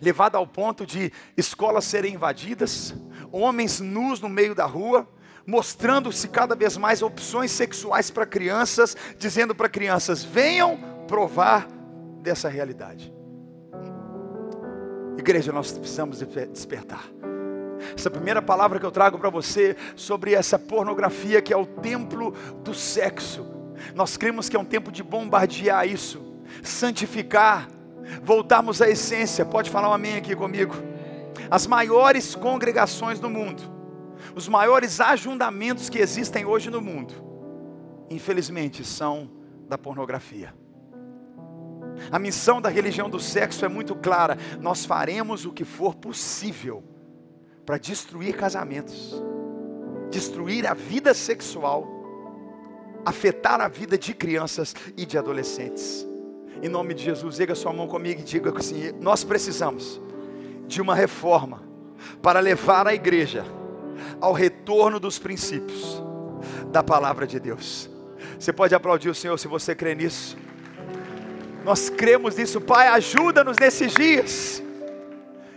[0.00, 2.94] Levado ao ponto de escolas serem invadidas,
[3.32, 5.08] homens nus no meio da rua,
[5.46, 11.66] mostrando-se cada vez mais opções sexuais para crianças, dizendo para crianças: venham provar
[12.22, 13.12] dessa realidade.
[15.18, 17.04] Igreja, nós precisamos despertar.
[17.96, 22.34] Essa primeira palavra que eu trago para você sobre essa pornografia que é o templo
[22.62, 23.46] do sexo.
[23.94, 26.20] Nós cremos que é um tempo de bombardear isso,
[26.62, 27.68] santificar,
[28.22, 29.44] voltarmos à essência.
[29.44, 30.74] Pode falar um amém aqui comigo.
[31.50, 33.62] As maiores congregações do mundo,
[34.34, 37.14] os maiores ajuntamentos que existem hoje no mundo,
[38.10, 39.30] infelizmente são
[39.68, 40.54] da pornografia.
[42.10, 46.82] A missão da religião do sexo é muito clara: nós faremos o que for possível
[47.64, 49.22] para destruir casamentos,
[50.10, 51.86] destruir a vida sexual,
[53.04, 56.06] afetar a vida de crianças e de adolescentes.
[56.62, 60.00] Em nome de Jesus, erga sua mão comigo e diga assim: nós precisamos
[60.68, 61.62] de uma reforma
[62.22, 63.44] para levar a igreja
[64.20, 66.00] ao retorno dos princípios
[66.70, 67.90] da palavra de Deus.
[68.38, 70.36] Você pode aplaudir o Senhor se você crê nisso.
[71.64, 74.62] Nós cremos nisso, Pai, ajuda-nos nesses dias.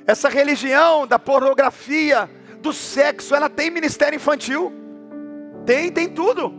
[0.07, 2.29] Essa religião da pornografia,
[2.61, 4.73] do sexo, ela tem ministério infantil.
[5.65, 6.53] Tem, tem tudo.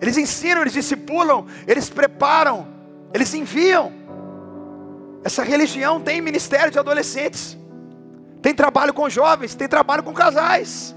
[0.00, 2.68] Eles ensinam, eles discipulam, eles preparam.
[3.12, 3.92] Eles enviam.
[5.22, 7.56] Essa religião tem ministério de adolescentes.
[8.44, 10.94] Tem trabalho com jovens, tem trabalho com casais.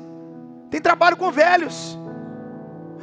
[0.70, 1.98] Tem trabalho com velhos.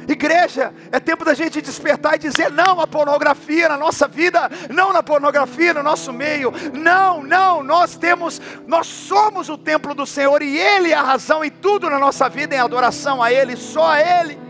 [0.07, 4.93] Igreja, é tempo da gente despertar e dizer não à pornografia na nossa vida, não
[4.93, 6.53] na pornografia no nosso meio.
[6.75, 11.43] Não, não, nós temos, nós somos o templo do Senhor e Ele é a razão
[11.43, 14.45] em tudo na nossa vida, em adoração a Ele, só a Ele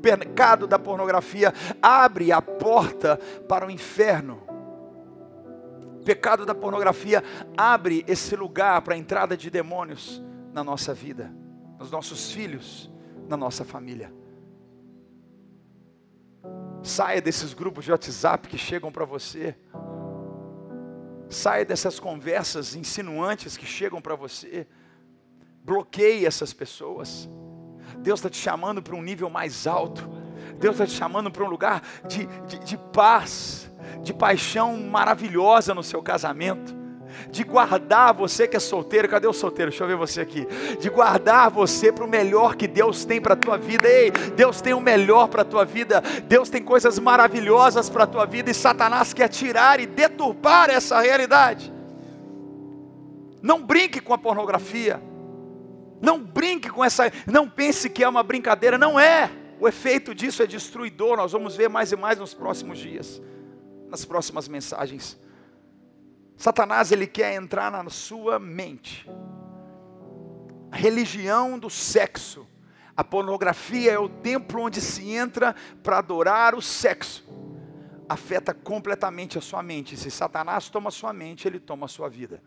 [0.00, 4.49] pecado da pornografia abre a porta para o inferno.
[6.04, 7.22] Pecado da pornografia
[7.56, 11.32] abre esse lugar para a entrada de demônios na nossa vida,
[11.78, 12.90] nos nossos filhos,
[13.28, 14.12] na nossa família.
[16.82, 19.54] Saia desses grupos de WhatsApp que chegam para você.
[21.28, 24.66] Saia dessas conversas insinuantes que chegam para você.
[25.62, 27.28] Bloqueie essas pessoas.
[27.98, 30.08] Deus está te chamando para um nível mais alto.
[30.58, 33.69] Deus está te chamando para um lugar de, de, de paz,
[34.02, 36.80] de paixão maravilhosa no seu casamento.
[37.30, 39.70] de guardar você que é solteiro, cadê o solteiro?
[39.70, 40.46] Deixa eu ver você aqui.
[40.78, 43.88] De guardar você para o melhor que Deus tem para a tua vida.
[43.88, 46.02] Ei, Deus tem o melhor para a tua vida.
[46.26, 51.00] Deus tem coisas maravilhosas para a tua vida e Satanás quer tirar e deturpar essa
[51.00, 51.72] realidade.
[53.42, 55.02] Não brinque com a pornografia.
[56.00, 59.30] Não brinque com essa, não pense que é uma brincadeira, não é.
[59.60, 61.16] O efeito disso é destruidor.
[61.18, 63.20] Nós vamos ver mais e mais nos próximos dias,
[63.90, 65.18] nas próximas mensagens.
[66.36, 69.06] Satanás ele quer entrar na sua mente.
[70.70, 72.46] A religião do sexo.
[72.96, 77.24] A pornografia é o templo onde se entra para adorar o sexo.
[78.08, 79.96] Afeta completamente a sua mente.
[79.96, 82.42] Se Satanás toma a sua mente, ele toma a sua vida.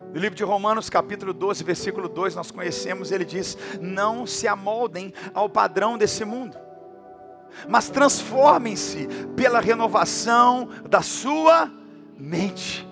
[0.00, 5.12] No livro de Romanos, capítulo 12, versículo 2, nós conhecemos, ele diz: Não se amoldem
[5.32, 6.56] ao padrão desse mundo,
[7.68, 11.70] mas transformem-se pela renovação da sua
[12.18, 12.86] mente,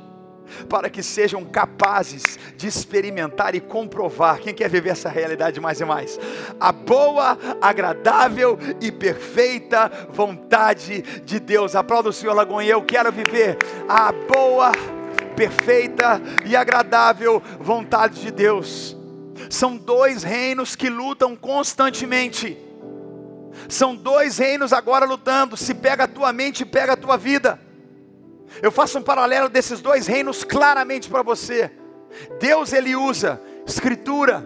[0.68, 4.40] para que sejam capazes de experimentar e comprovar.
[4.40, 6.18] Quem quer viver essa realidade mais e mais?
[6.58, 11.74] A boa, agradável e perfeita vontade de Deus.
[11.76, 12.72] Aplauda o Senhor Lagoinha.
[12.72, 13.56] Eu quero viver
[13.88, 14.72] a boa,
[15.36, 18.96] perfeita e agradável vontade de Deus.
[19.48, 22.69] São dois reinos que lutam constantemente.
[23.70, 25.56] São dois reinos agora lutando.
[25.56, 27.58] Se pega a tua mente, pega a tua vida.
[28.60, 31.70] Eu faço um paralelo desses dois reinos claramente para você.
[32.40, 34.44] Deus ele usa escritura.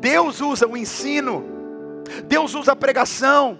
[0.00, 1.44] Deus usa o ensino.
[2.26, 3.58] Deus usa a pregação.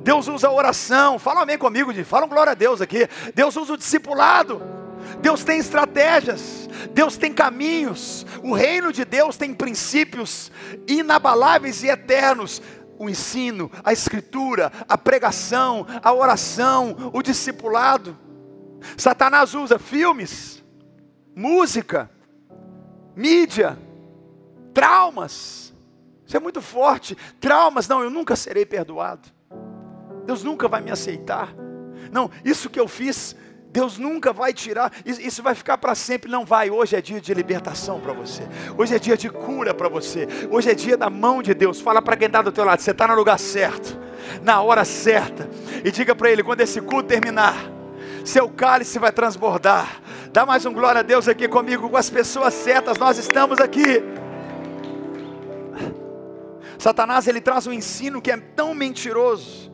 [0.00, 1.18] Deus usa a oração.
[1.18, 3.06] Fala amém comigo, de fala um glória a Deus aqui.
[3.34, 4.80] Deus usa o discipulado.
[5.20, 10.50] Deus tem estratégias, Deus tem caminhos, o reino de Deus tem princípios
[10.86, 12.62] inabaláveis e eternos
[13.00, 18.14] o ensino, a escritura, a pregação, a oração, o discipulado.
[18.94, 20.62] Satanás usa filmes,
[21.34, 22.10] música,
[23.16, 23.78] mídia,
[24.74, 25.72] traumas.
[26.26, 27.16] Isso é muito forte.
[27.40, 29.30] Traumas, não, eu nunca serei perdoado.
[30.26, 31.54] Deus nunca vai me aceitar.
[32.12, 33.34] Não, isso que eu fiz,
[33.72, 34.92] Deus nunca vai tirar.
[35.04, 36.30] Isso vai ficar para sempre.
[36.30, 36.70] Não vai.
[36.70, 38.42] Hoje é dia de libertação para você.
[38.76, 40.26] Hoje é dia de cura para você.
[40.50, 41.80] Hoje é dia da mão de Deus.
[41.80, 42.80] Fala para quem está do teu lado.
[42.80, 43.98] Você está no lugar certo,
[44.42, 45.48] na hora certa.
[45.84, 47.80] E diga para ele quando esse culto terminar
[48.24, 50.00] seu cálice vai transbordar.
[50.32, 54.02] Dá mais um glória a Deus aqui comigo, com as pessoas certas, nós estamos aqui.
[56.78, 59.70] Satanás ele traz um ensino que é tão mentiroso.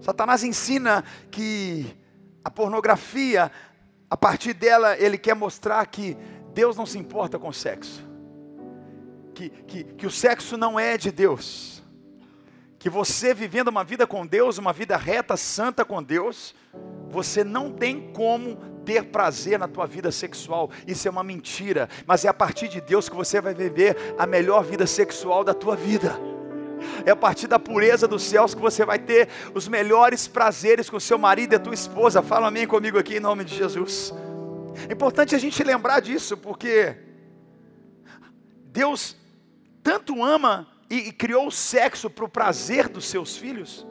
[0.00, 1.86] Satanás ensina que
[2.44, 3.50] a pornografia,
[4.08, 6.16] a partir dela, ele quer mostrar que
[6.52, 8.02] Deus não se importa com o sexo,
[9.34, 11.82] que, que, que o sexo não é de Deus,
[12.78, 16.54] que você vivendo uma vida com Deus, uma vida reta, santa com Deus,
[17.08, 20.70] você não tem como ter prazer na tua vida sexual.
[20.86, 24.26] Isso é uma mentira, mas é a partir de Deus que você vai viver a
[24.26, 26.18] melhor vida sexual da tua vida.
[27.04, 30.98] É a partir da pureza dos céus que você vai ter os melhores prazeres com
[31.00, 32.22] seu marido e tua esposa.
[32.22, 34.12] Fala amém comigo aqui em nome de Jesus.
[34.88, 36.96] É importante a gente lembrar disso, porque
[38.66, 39.16] Deus
[39.82, 43.86] tanto ama e, e criou o sexo para o prazer dos seus filhos,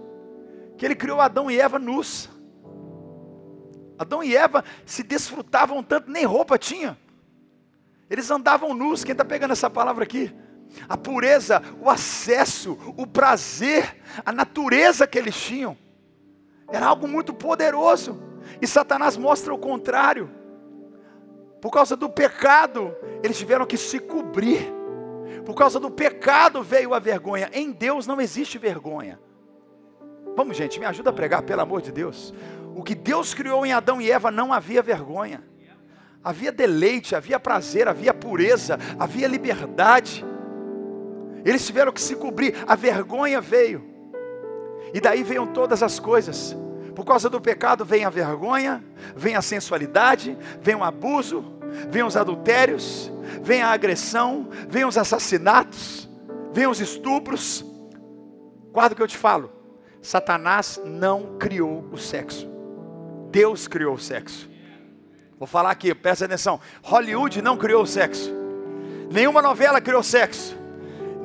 [0.78, 2.30] que Ele criou Adão e Eva nus.
[3.98, 6.98] Adão e Eva se desfrutavam tanto, nem roupa tinha.
[8.10, 9.04] Eles andavam nus.
[9.04, 10.34] Quem está pegando essa palavra aqui?
[10.88, 15.78] A pureza, o acesso, o prazer, a natureza que eles tinham.
[16.72, 18.22] Era algo muito poderoso.
[18.62, 20.30] E Satanás mostra o contrário.
[21.62, 24.72] Por causa do pecado, eles tiveram que se cobrir.
[25.46, 27.50] Por causa do pecado veio a vergonha.
[27.54, 29.20] Em Deus não existe vergonha.
[30.36, 32.34] Vamos, gente, me ajuda a pregar, pelo amor de Deus.
[32.76, 35.44] O que Deus criou em Adão e Eva não havia vergonha.
[36.24, 40.26] Havia deleite, havia prazer, havia pureza, havia liberdade.
[41.46, 43.84] Eles tiveram que se cobrir, a vergonha veio.
[44.94, 46.56] E daí veio todas as coisas.
[46.96, 48.84] Por causa do pecado vem a vergonha,
[49.16, 51.46] vem a sensualidade, vem o abuso,
[51.90, 56.10] vem os adultérios, vem a agressão, vem os assassinatos,
[56.52, 57.64] vem os estupros.
[58.72, 59.52] Guarda o que eu te falo.
[60.02, 62.50] Satanás não criou o sexo.
[63.32, 64.50] Deus criou o sexo.
[65.38, 66.60] Vou falar aqui, presta atenção.
[66.84, 68.30] Hollywood não criou o sexo.
[69.10, 70.59] Nenhuma novela criou sexo.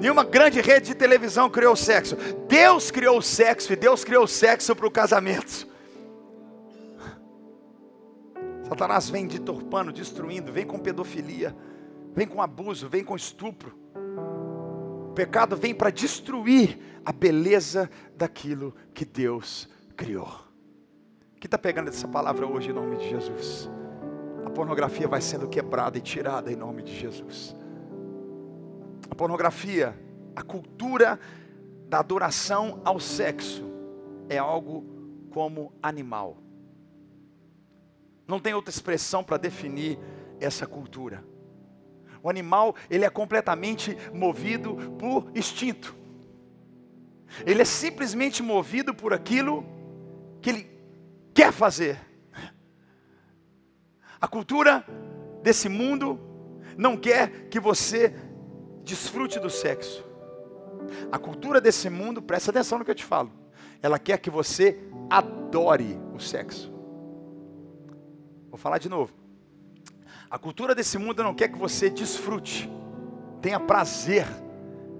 [0.05, 2.15] Nenhuma grande rede de televisão criou o sexo.
[2.47, 5.67] Deus criou o sexo e Deus criou o sexo para o casamento.
[8.69, 11.57] Satanás vem deturpando, destruindo, vem com pedofilia,
[12.15, 13.75] vem com abuso, vem com estupro.
[15.09, 19.67] O pecado vem para destruir a beleza daquilo que Deus
[19.97, 20.45] criou
[21.41, 23.69] que está pegando essa palavra hoje em nome de Jesus?
[24.55, 27.55] pornografia vai sendo quebrada e tirada em nome de Jesus.
[29.11, 29.95] A pornografia,
[30.37, 31.19] a cultura
[31.89, 33.65] da adoração ao sexo,
[34.29, 34.85] é algo
[35.31, 36.39] como animal.
[38.27, 39.99] Não tem outra expressão para definir
[40.41, 41.25] essa cultura.
[42.23, 45.95] O animal, ele é completamente movido por instinto.
[47.45, 49.65] Ele é simplesmente movido por aquilo
[50.41, 50.71] que ele
[51.35, 51.99] quer fazer.
[54.21, 54.85] A cultura
[55.43, 56.19] desse mundo
[56.79, 58.15] não quer que você
[58.83, 60.04] desfrute do sexo.
[61.11, 63.31] A cultura desse mundo, presta atenção no que eu te falo,
[63.83, 64.79] ela quer que você
[65.11, 66.73] adore o sexo.
[68.49, 69.13] Vou falar de novo.
[70.31, 72.71] A cultura desse mundo não quer que você desfrute,
[73.41, 74.27] tenha prazer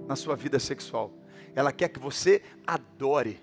[0.07, 1.11] na sua vida sexual.
[1.53, 3.39] Ela quer que você adore,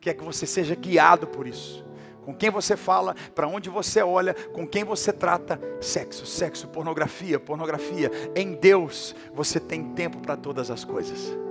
[0.00, 1.84] quer que você seja guiado por isso.
[2.24, 7.38] Com quem você fala, para onde você olha, com quem você trata, sexo, sexo, pornografia,
[7.38, 8.10] pornografia.
[8.34, 11.45] Em Deus você tem tempo para todas as coisas.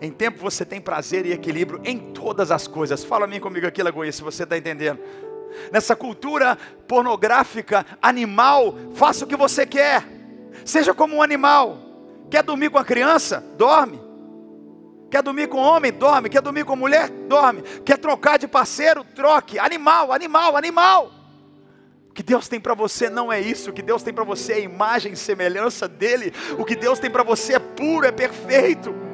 [0.00, 3.04] Em tempo você tem prazer e equilíbrio em todas as coisas.
[3.04, 5.00] Fala mim comigo aqui, Lagoinha, se você está entendendo
[5.72, 6.56] nessa cultura
[6.86, 10.04] pornográfica, animal, faça o que você quer,
[10.64, 11.78] seja como um animal.
[12.30, 13.42] Quer dormir com a criança?
[13.56, 14.00] Dorme.
[15.10, 15.92] Quer dormir com homem?
[15.92, 16.28] Dorme.
[16.28, 17.08] Quer dormir com mulher?
[17.08, 17.62] Dorme.
[17.84, 19.04] Quer trocar de parceiro?
[19.14, 19.58] Troque.
[19.58, 21.12] Animal, animal, animal.
[22.10, 23.70] O que Deus tem para você não é isso.
[23.70, 26.32] O que Deus tem para você é imagem e semelhança dele.
[26.58, 29.05] O que Deus tem para você é puro, é perfeito.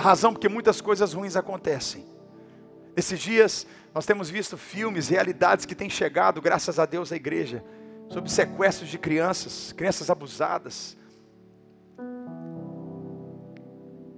[0.00, 2.06] A razão porque muitas coisas ruins acontecem.
[2.96, 7.62] Esses dias nós temos visto filmes, realidades que têm chegado, graças a Deus, à igreja,
[8.08, 10.96] sobre sequestros de crianças, crianças abusadas,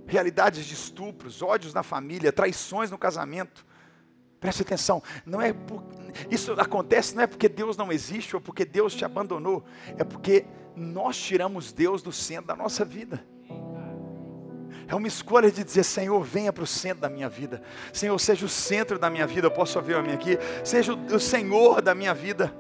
[0.07, 3.66] realidades de estupros, ódios na família, traições no casamento.
[4.39, 5.83] Preste atenção, não é por,
[6.30, 9.64] isso acontece não é porque Deus não existe ou porque Deus te abandonou,
[9.99, 13.32] é porque nós tiramos Deus do centro da nossa vida.
[14.89, 17.62] É uma escolha de dizer: Senhor, venha para o centro da minha vida.
[17.93, 19.47] Senhor, seja o centro da minha vida.
[19.47, 20.39] Eu posso ouvir a minha aqui.
[20.64, 22.53] Seja o Senhor da minha vida.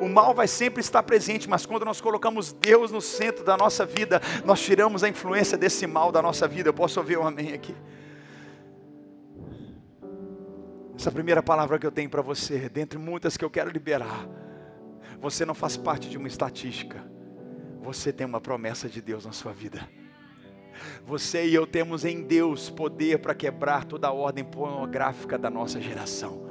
[0.00, 3.86] O mal vai sempre estar presente, mas quando nós colocamos Deus no centro da nossa
[3.86, 6.68] vida, nós tiramos a influência desse mal da nossa vida.
[6.68, 7.74] Eu posso ouvir um amém aqui.
[10.98, 14.26] Essa primeira palavra que eu tenho para você, dentre muitas que eu quero liberar,
[15.20, 17.04] você não faz parte de uma estatística,
[17.80, 19.88] você tem uma promessa de Deus na sua vida.
[21.06, 25.80] Você e eu temos em Deus poder para quebrar toda a ordem pornográfica da nossa
[25.80, 26.46] geração.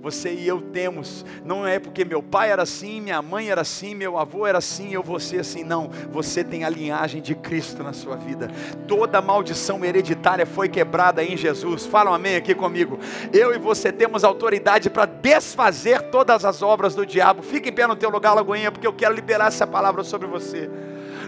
[0.00, 3.94] Você e eu temos, não é porque meu pai era assim, minha mãe era assim,
[3.94, 5.90] meu avô era assim, eu vou ser assim, não.
[6.10, 8.48] Você tem a linhagem de Cristo na sua vida.
[8.88, 11.84] Toda maldição hereditária foi quebrada em Jesus.
[11.86, 12.98] Fala um amém aqui comigo.
[13.32, 17.42] Eu e você temos autoridade para desfazer todas as obras do diabo.
[17.42, 20.70] Fique em pé no teu lugar, Lagoinha, porque eu quero liberar essa palavra sobre você.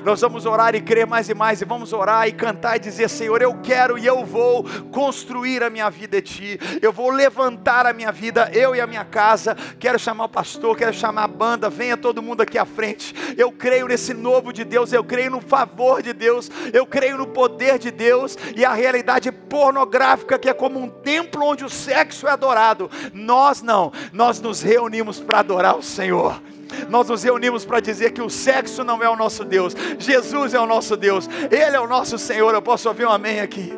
[0.04, 3.08] Nós vamos orar e crer mais e mais, e vamos orar e cantar e dizer:
[3.08, 7.86] Senhor, eu quero e eu vou construir a minha vida em Ti, eu vou levantar
[7.86, 9.56] a minha vida, eu e a minha casa.
[9.78, 13.14] Quero chamar o pastor, quero chamar a banda, venha todo mundo aqui à frente.
[13.36, 17.26] Eu creio nesse novo de Deus, eu creio no favor de Deus, eu creio no
[17.26, 22.26] poder de Deus e a realidade pornográfica que é como um templo onde o sexo
[22.26, 22.90] é adorado.
[23.12, 26.40] Nós não, nós nos reunimos para adorar o Senhor
[26.88, 30.60] nós nos reunimos para dizer que o sexo não é o nosso Deus, Jesus é
[30.60, 32.54] o nosso Deus, Ele é o nosso Senhor.
[32.54, 33.72] Eu posso ouvir um amém aqui?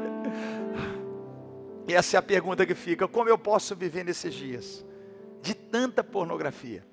[1.87, 4.85] E essa é a pergunta que fica: como eu posso viver nesses dias
[5.43, 6.85] de tanta pornografia?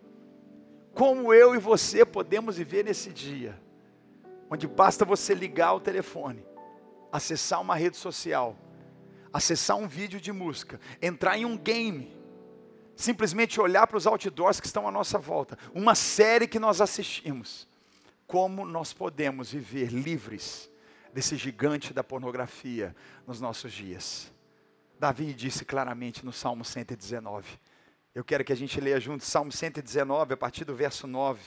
[0.93, 3.57] Como eu e você podemos viver nesse dia,
[4.49, 6.45] onde basta você ligar o telefone,
[7.11, 8.57] acessar uma rede social,
[9.31, 12.11] acessar um vídeo de música, entrar em um game,
[13.01, 17.67] simplesmente olhar para os outdoors que estão à nossa volta, uma série que nós assistimos.
[18.27, 20.69] Como nós podemos viver livres
[21.13, 22.95] desse gigante da pornografia
[23.27, 24.31] nos nossos dias?
[24.99, 27.59] Davi disse claramente no Salmo 119.
[28.13, 31.41] Eu quero que a gente leia junto Salmo 119, a partir do verso 9.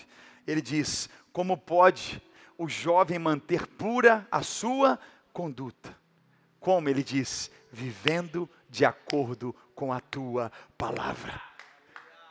[0.46, 2.20] Ele diz: Como pode
[2.58, 4.98] o jovem manter pura a sua
[5.32, 5.96] conduta?
[6.58, 11.40] Como ele diz, vivendo de acordo com a tua palavra.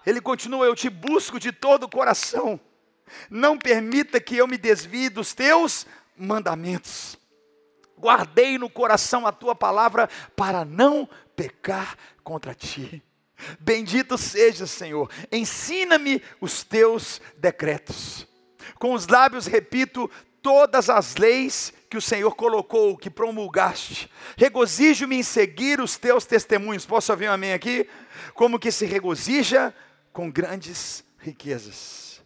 [0.06, 2.60] Ele continua: Eu te busco de todo o coração.
[3.30, 5.88] Não permita que eu me desvie dos teus
[6.18, 7.18] mandamentos.
[7.98, 13.02] Guardei no coração a tua palavra para não pecar contra ti.
[13.60, 15.10] Bendito seja, Senhor.
[15.32, 18.28] Ensina-me os teus decretos.
[18.78, 24.10] Com os lábios repito todas as leis que o Senhor colocou, que promulgaste.
[24.36, 26.88] Regozijo-me em seguir os teus testemunhos.
[26.88, 27.88] Posso ouvir um amém aqui?
[28.34, 29.72] Como que se regozija
[30.12, 32.24] com grandes riquezas.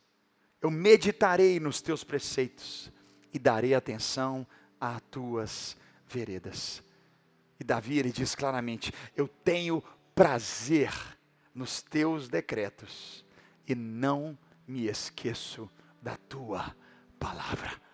[0.62, 2.90] Eu meditarei nos teus preceitos
[3.34, 4.48] e darei atenção
[4.80, 5.76] às tuas
[6.08, 6.82] veredas.
[7.60, 9.84] E Davi ele diz claramente: Eu tenho
[10.16, 10.94] prazer
[11.54, 13.26] nos teus decretos
[13.68, 15.70] e não me esqueço
[16.02, 16.74] da tua
[17.20, 17.86] palavra.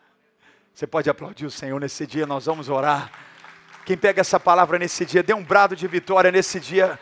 [0.74, 3.12] Você pode aplaudir o Senhor nesse dia, nós vamos orar.
[3.86, 7.00] Quem pega essa palavra nesse dia, dê um brado de vitória nesse dia.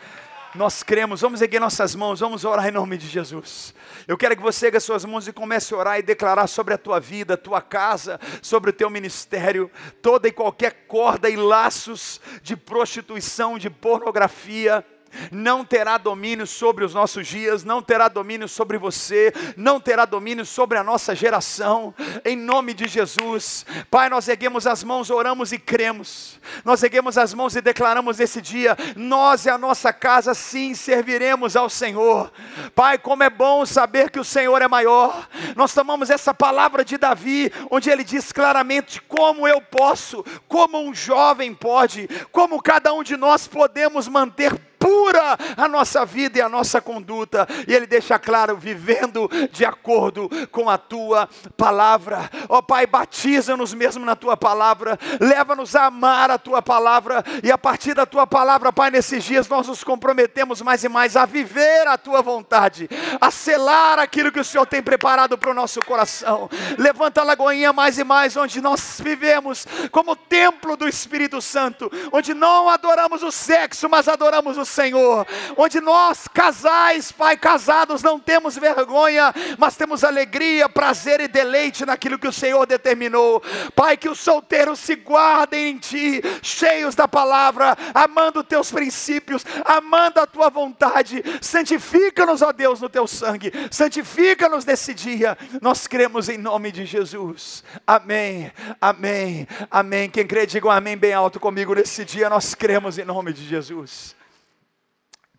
[0.54, 3.74] Nós cremos, vamos erguer nossas mãos, vamos orar em nome de Jesus.
[4.06, 6.78] Eu quero que você erga suas mãos e comece a orar e declarar sobre a
[6.78, 9.70] tua vida, tua casa, sobre o teu ministério,
[10.02, 14.84] toda e qualquer corda e laços de prostituição, de pornografia,
[15.30, 20.44] não terá domínio sobre os nossos dias, não terá domínio sobre você, não terá domínio
[20.44, 21.94] sobre a nossa geração,
[22.24, 23.64] em nome de Jesus.
[23.90, 28.40] Pai, nós erguemos as mãos, oramos e cremos, nós erguemos as mãos e declaramos nesse
[28.40, 32.32] dia: nós e a nossa casa sim serviremos ao Senhor.
[32.74, 35.28] Pai, como é bom saber que o Senhor é maior.
[35.56, 40.94] Nós tomamos essa palavra de Davi, onde ele diz claramente como eu posso, como um
[40.94, 46.48] jovem pode, como cada um de nós podemos manter pura a nossa vida e a
[46.48, 47.46] nossa conduta.
[47.68, 52.28] E Ele deixa claro, vivendo de acordo com a tua palavra.
[52.48, 57.52] Ó oh, Pai, batiza-nos mesmo na tua palavra, leva-nos a amar a tua palavra, e
[57.52, 61.24] a partir da tua palavra, Pai, nesses dias nós nos comprometemos mais e mais a
[61.24, 62.88] viver a tua vontade,
[63.20, 66.50] a selar aquilo que o Senhor tem preparado para o nosso coração.
[66.78, 72.34] Levanta a Lagoinha mais e mais, onde nós vivemos como templo do Espírito Santo, onde
[72.34, 78.56] não adoramos o sexo, mas adoramos o Senhor, onde nós, casais, Pai, casados, não temos
[78.56, 83.42] vergonha, mas temos alegria, prazer e deleite naquilo que o Senhor determinou.
[83.76, 90.20] Pai, que os solteiros se guardem em Ti, cheios da palavra, amando Teus princípios, amando
[90.20, 91.22] a Tua vontade.
[91.40, 95.36] Santifica-nos, ó Deus, no Teu sangue, santifica-nos nesse dia.
[95.60, 97.62] Nós cremos em nome de Jesus.
[97.86, 98.50] Amém,
[98.80, 100.08] amém, amém.
[100.08, 102.30] Quem crê, diga um amém bem alto comigo nesse dia.
[102.30, 104.21] Nós cremos em nome de Jesus.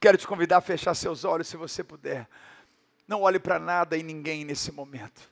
[0.03, 2.27] Quero te convidar a fechar seus olhos, se você puder.
[3.07, 5.31] Não olhe para nada e ninguém nesse momento.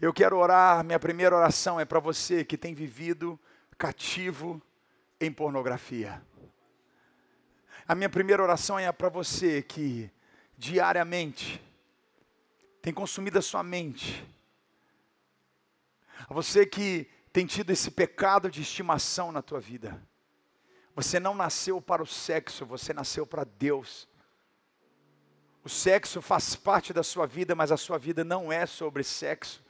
[0.00, 3.36] Eu quero orar, minha primeira oração é para você que tem vivido
[3.76, 4.62] cativo
[5.20, 6.22] em pornografia.
[7.88, 10.08] A minha primeira oração é para você que
[10.56, 11.60] diariamente
[12.80, 14.24] tem consumido a sua mente.
[16.28, 20.00] A você que tem tido esse pecado de estimação na tua vida.
[20.96, 24.08] Você não nasceu para o sexo, você nasceu para Deus.
[25.62, 29.62] O sexo faz parte da sua vida, mas a sua vida não é sobre sexo.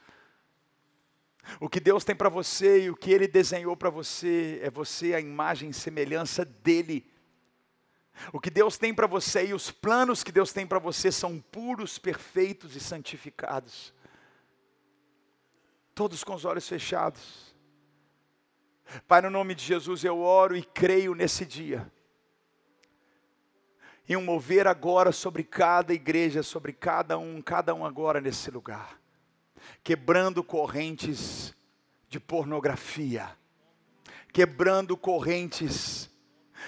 [1.59, 5.13] O que Deus tem para você e o que Ele desenhou para você é você
[5.13, 7.11] a imagem e semelhança dEle.
[8.31, 11.41] O que Deus tem para você e os planos que Deus tem para você são
[11.41, 13.93] puros, perfeitos e santificados.
[15.93, 17.46] Todos com os olhos fechados.
[19.07, 21.91] Pai, no nome de Jesus eu oro e creio nesse dia.
[24.07, 28.99] Em um mover agora sobre cada igreja, sobre cada um, cada um agora nesse lugar.
[29.83, 31.53] Quebrando correntes
[32.09, 33.29] de pornografia.
[34.31, 36.09] Quebrando correntes.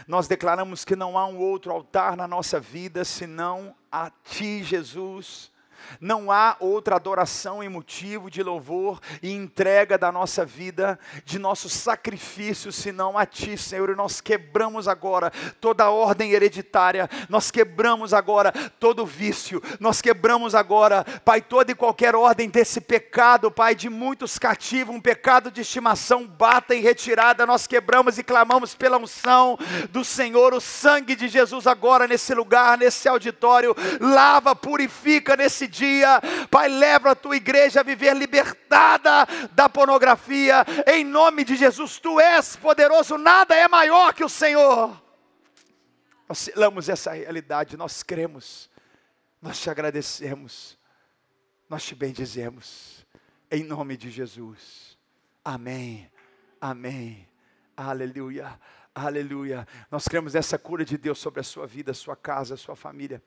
[0.06, 5.52] Nós declaramos que não há um outro altar na nossa vida senão a Ti, Jesus
[6.00, 11.70] não há outra adoração e motivo de louvor e entrega da nossa vida, de nosso
[11.70, 13.90] sacrifício, senão a Ti, Senhor.
[13.90, 20.54] E nós quebramos agora toda a ordem hereditária, nós quebramos agora todo vício, nós quebramos
[20.56, 25.62] agora, Pai, toda e qualquer ordem desse pecado, Pai, de muitos cativos, um pecado de
[25.62, 29.58] estimação, bata em retirada, nós quebramos e clamamos pela unção
[29.90, 36.20] do Senhor, o sangue de Jesus agora nesse lugar, nesse auditório, lava, purifica nesse dia.
[36.50, 40.66] Pai, leva a tua igreja a viver libertada da pornografia.
[40.88, 45.02] Em nome de Jesus, tu és poderoso, nada é maior que o Senhor.
[46.28, 48.70] Nós selamos essa realidade, nós cremos,
[49.42, 50.78] nós te agradecemos,
[51.68, 53.04] nós te bendizemos,
[53.50, 54.96] em nome de Jesus.
[55.44, 56.12] Amém,
[56.62, 57.28] amém,
[57.76, 58.60] aleluia,
[58.94, 59.68] aleluia.
[59.90, 62.76] Nós cremos nessa cura de Deus sobre a sua vida, a sua casa, a sua
[62.76, 63.24] família.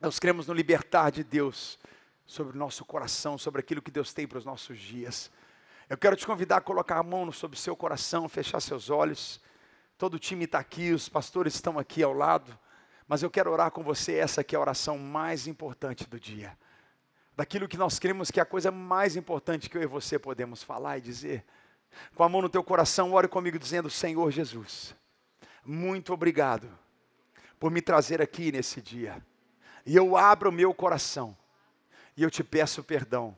[0.00, 1.78] Nós cremos no libertar de Deus
[2.26, 5.30] sobre o nosso coração, sobre aquilo que Deus tem para os nossos dias.
[5.88, 9.40] Eu quero te convidar a colocar a mão sobre o seu coração, fechar seus olhos.
[9.96, 12.58] Todo o time está aqui, os pastores estão aqui ao lado.
[13.06, 16.56] Mas eu quero orar com você, essa aqui é a oração mais importante do dia.
[17.36, 20.62] Daquilo que nós cremos que é a coisa mais importante que eu e você podemos
[20.62, 21.44] falar e dizer.
[22.14, 24.94] Com a mão no teu coração, ore comigo dizendo: Senhor Jesus,
[25.64, 26.68] muito obrigado
[27.60, 29.22] por me trazer aqui nesse dia
[29.84, 31.36] E eu abro o meu coração
[32.16, 33.36] e eu te peço perdão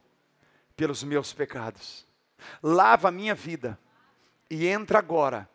[0.76, 2.06] pelos meus pecados.
[2.62, 3.78] Lava a minha vida
[4.50, 5.48] e entra agora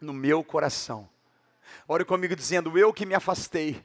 [0.00, 1.08] no meu coração.
[1.86, 3.84] Ore comigo dizendo: Eu que me afastei,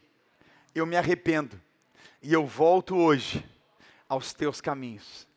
[0.74, 1.59] eu me arrependo
[2.22, 3.47] e eu volto hoje
[4.09, 5.28] aos teus caminhos.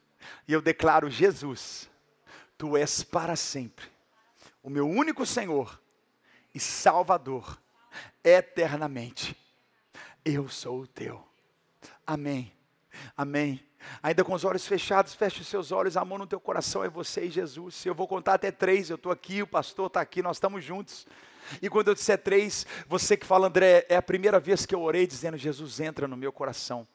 [0.47, 1.91] E eu declaro: Jesus,
[2.57, 3.87] tu és para sempre
[4.63, 5.81] o meu único Senhor
[6.55, 7.59] e Salvador,
[8.23, 9.37] eternamente.
[10.25, 11.23] Eu sou o teu.
[12.07, 12.53] Amém.
[13.17, 13.61] Amém.
[14.03, 17.25] Ainda com os olhos fechados, feche os seus olhos, amor no teu coração é você
[17.25, 17.85] e Jesus.
[17.87, 21.07] Eu vou contar até três, eu estou aqui, o pastor está aqui, nós estamos juntos.
[21.63, 24.83] E quando eu disser três, você que fala, André, é a primeira vez que eu
[24.83, 26.87] orei dizendo, Jesus entra no meu coração.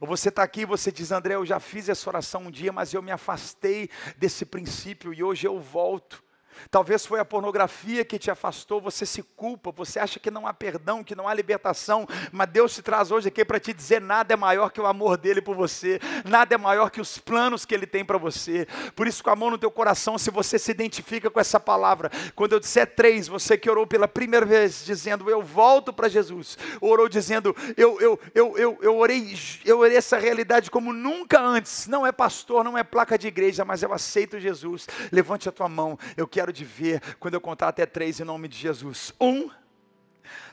[0.00, 2.72] Ou você está aqui e você diz, André, eu já fiz essa oração um dia,
[2.72, 6.22] mas eu me afastei desse princípio e hoje eu volto.
[6.70, 10.52] Talvez foi a pornografia que te afastou, você se culpa, você acha que não há
[10.52, 14.34] perdão, que não há libertação, mas Deus te traz hoje aqui para te dizer: nada
[14.34, 17.74] é maior que o amor dele por você, nada é maior que os planos que
[17.74, 18.66] ele tem para você.
[18.94, 22.10] Por isso, com a mão no teu coração, se você se identifica com essa palavra,
[22.34, 26.58] quando eu disser três, você que orou pela primeira vez, dizendo eu volto para Jesus,
[26.80, 31.86] orou dizendo eu, eu, eu, eu, eu, orei, eu orei essa realidade como nunca antes,
[31.86, 34.86] não é pastor, não é placa de igreja, mas eu aceito Jesus.
[35.10, 38.24] Levante a tua mão, eu quero quero de ver quando eu contar até três em
[38.24, 39.12] nome de Jesus.
[39.20, 39.50] Um,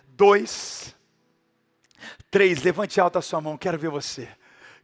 [0.09, 0.95] dois,
[2.29, 2.61] três.
[2.63, 4.27] Levante alta a sua mão, quero ver você.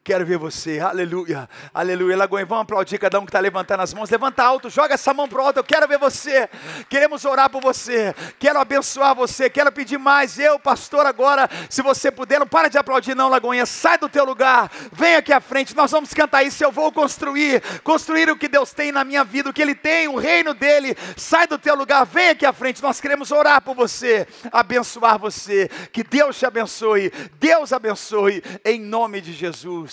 [0.03, 2.17] Quero ver você, aleluia, aleluia.
[2.17, 4.09] Lagoinha, vamos aplaudir cada um que está levantando as mãos.
[4.09, 5.57] Levanta alto, joga essa mão para alto.
[5.57, 6.49] Eu quero ver você.
[6.89, 8.11] Queremos orar por você.
[8.39, 9.47] Quero abençoar você.
[9.47, 10.39] Quero pedir mais.
[10.39, 13.63] Eu, pastor, agora, se você puder, não para de aplaudir, não, Lagoinha.
[13.67, 14.71] Sai do teu lugar.
[14.91, 15.75] Vem aqui à frente.
[15.75, 16.63] Nós vamos cantar isso.
[16.63, 17.61] Eu vou construir.
[17.83, 20.97] Construir o que Deus tem na minha vida, o que Ele tem, o reino dele.
[21.15, 22.07] Sai do teu lugar.
[22.07, 22.81] Vem aqui à frente.
[22.81, 25.69] Nós queremos orar por você, abençoar você.
[25.93, 27.11] Que Deus te abençoe.
[27.39, 28.43] Deus abençoe.
[28.65, 29.90] Em nome de Jesus.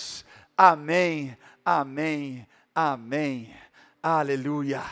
[0.61, 2.45] Amém, amém,
[2.75, 3.55] amém.
[4.03, 4.83] Aleluia.